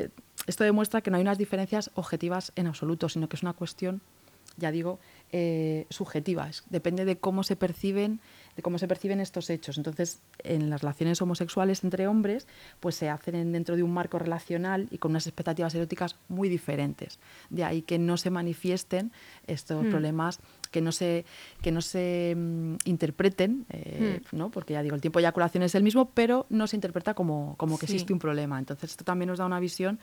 esto 0.46 0.64
demuestra 0.64 1.01
que 1.01 1.11
no 1.11 1.16
hay 1.16 1.22
unas 1.22 1.38
diferencias 1.38 1.90
objetivas 1.94 2.53
en 2.55 2.66
absoluto, 2.66 3.09
sino 3.09 3.29
que 3.29 3.37
es 3.37 3.42
una 3.42 3.55
cuestión, 3.55 4.01
ya 4.57 4.70
digo, 4.70 5.01
eh, 5.33 5.87
subjetivas. 5.91 6.64
Depende 6.71 7.05
de 7.05 7.19
cómo 7.19 7.43
se 7.43 7.57
perciben 7.57 8.21
de 8.59 8.62
cómo 8.62 8.79
se 8.79 8.88
perciben 8.88 9.21
estos 9.21 9.51
hechos. 9.51 9.77
Entonces, 9.79 10.21
en 10.43 10.69
las 10.69 10.83
relaciones 10.83 11.23
homosexuales 11.23 11.85
entre 11.85 12.09
hombres, 12.09 12.49
pues 12.81 12.97
se 12.97 13.09
hacen 13.09 13.53
dentro 13.53 13.77
de 13.77 13.85
un 13.85 13.95
marco 13.95 14.19
relacional 14.19 14.88
y 14.91 14.99
con 14.99 15.12
unas 15.12 15.29
expectativas 15.29 15.77
eróticas 15.77 16.17
muy 16.27 16.49
diferentes. 16.49 17.21
De 17.51 17.62
ahí 17.62 17.83
que 17.83 18.01
no 18.01 18.17
se 18.17 18.31
manifiesten 18.31 19.12
estos 19.47 19.85
hmm. 19.85 19.91
problemas, 19.91 20.41
que 20.73 20.81
no 20.81 20.91
se, 20.91 21.25
que 21.62 21.71
no 21.71 21.81
se 21.81 22.35
mm, 22.37 22.79
interpreten, 22.87 23.64
eh, 23.71 24.23
hmm. 24.33 24.37
¿no? 24.37 24.51
porque 24.51 24.73
ya 24.73 24.83
digo, 24.83 24.97
el 24.97 25.01
tiempo 25.01 25.21
de 25.21 25.27
eyaculación 25.27 25.62
es 25.62 25.77
el 25.77 25.85
mismo, 25.85 26.11
pero 26.11 26.45
no 26.49 26.67
se 26.67 26.75
interpreta 26.75 27.14
como, 27.14 27.55
como 27.59 27.79
que 27.79 27.87
existe 27.87 28.12
un 28.12 28.19
problema. 28.19 28.59
Entonces, 28.59 28.91
esto 28.91 29.05
también 29.05 29.29
nos 29.29 29.38
da 29.38 29.47
una 29.47 29.61
visión, 29.61 30.01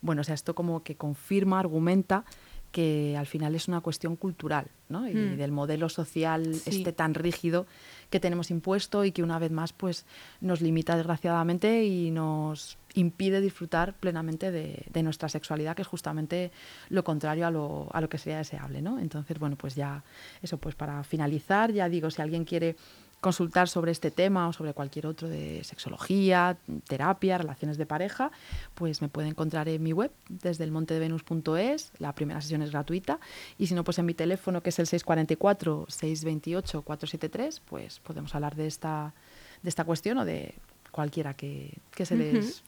bueno, 0.00 0.22
o 0.22 0.24
sea, 0.24 0.34
esto 0.34 0.54
como 0.54 0.82
que 0.82 0.96
confirma, 0.96 1.60
argumenta 1.60 2.24
que 2.72 3.16
al 3.16 3.26
final 3.26 3.54
es 3.54 3.68
una 3.68 3.80
cuestión 3.80 4.16
cultural 4.16 4.66
¿no? 4.88 5.08
y 5.08 5.14
hmm. 5.14 5.36
del 5.36 5.52
modelo 5.52 5.88
social 5.88 6.46
este 6.66 6.92
tan 6.92 7.14
rígido 7.14 7.66
que 8.10 8.20
tenemos 8.20 8.50
impuesto 8.50 9.04
y 9.04 9.12
que 9.12 9.22
una 9.22 9.38
vez 9.38 9.50
más 9.50 9.72
pues 9.72 10.04
nos 10.40 10.60
limita 10.60 10.96
desgraciadamente 10.96 11.84
y 11.84 12.10
nos 12.10 12.78
impide 12.94 13.40
disfrutar 13.40 13.94
plenamente 13.94 14.50
de, 14.50 14.84
de 14.92 15.02
nuestra 15.02 15.28
sexualidad 15.28 15.76
que 15.76 15.82
es 15.82 15.88
justamente 15.88 16.50
lo 16.88 17.04
contrario 17.04 17.46
a 17.46 17.50
lo, 17.50 17.88
a 17.92 18.00
lo 18.00 18.08
que 18.08 18.18
sería 18.18 18.38
deseable 18.38 18.82
¿no? 18.82 18.98
entonces 18.98 19.38
bueno 19.38 19.56
pues 19.56 19.74
ya 19.74 20.02
eso 20.42 20.58
pues 20.58 20.74
para 20.74 21.02
finalizar 21.04 21.72
ya 21.72 21.88
digo 21.88 22.10
si 22.10 22.22
alguien 22.22 22.44
quiere 22.44 22.76
consultar 23.20 23.68
sobre 23.68 23.90
este 23.92 24.10
tema 24.10 24.48
o 24.48 24.52
sobre 24.52 24.74
cualquier 24.74 25.06
otro 25.06 25.28
de 25.28 25.62
sexología, 25.64 26.56
terapia, 26.86 27.38
relaciones 27.38 27.76
de 27.76 27.86
pareja, 27.86 28.30
pues 28.74 29.02
me 29.02 29.08
puede 29.08 29.28
encontrar 29.28 29.68
en 29.68 29.82
mi 29.82 29.92
web 29.92 30.12
desde 30.28 30.64
el 30.64 30.70
montedevenus.es, 30.70 31.92
la 31.98 32.12
primera 32.14 32.40
sesión 32.40 32.62
es 32.62 32.70
gratuita 32.70 33.18
y 33.58 33.66
si 33.66 33.74
no 33.74 33.84
pues 33.84 33.98
en 33.98 34.06
mi 34.06 34.14
teléfono 34.14 34.62
que 34.62 34.70
es 34.70 34.78
el 34.78 34.86
644 34.86 35.86
628 35.88 36.82
473, 36.82 37.60
pues 37.60 38.00
podemos 38.00 38.34
hablar 38.34 38.54
de 38.54 38.66
esta 38.66 39.14
de 39.62 39.68
esta 39.68 39.84
cuestión 39.84 40.18
o 40.18 40.24
de 40.24 40.54
cualquiera 40.92 41.34
que, 41.34 41.80
se 41.96 42.16
les 42.16 42.62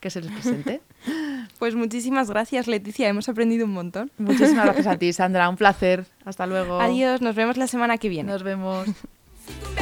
que 0.00 0.10
se 0.10 0.20
les 0.20 0.32
presente. 0.32 0.82
Pues 1.58 1.74
muchísimas 1.74 2.30
gracias, 2.30 2.66
Leticia. 2.66 3.08
Hemos 3.08 3.28
aprendido 3.28 3.66
un 3.66 3.72
montón. 3.72 4.10
Muchísimas 4.18 4.64
gracias 4.64 4.86
a 4.86 4.96
ti, 4.98 5.12
Sandra. 5.12 5.48
Un 5.48 5.56
placer. 5.56 6.06
Hasta 6.24 6.46
luego. 6.46 6.80
Adiós. 6.80 7.20
Nos 7.20 7.34
vemos 7.34 7.56
la 7.56 7.66
semana 7.66 7.98
que 7.98 8.08
viene. 8.08 8.30
Nos 8.30 8.42
vemos. 8.42 8.86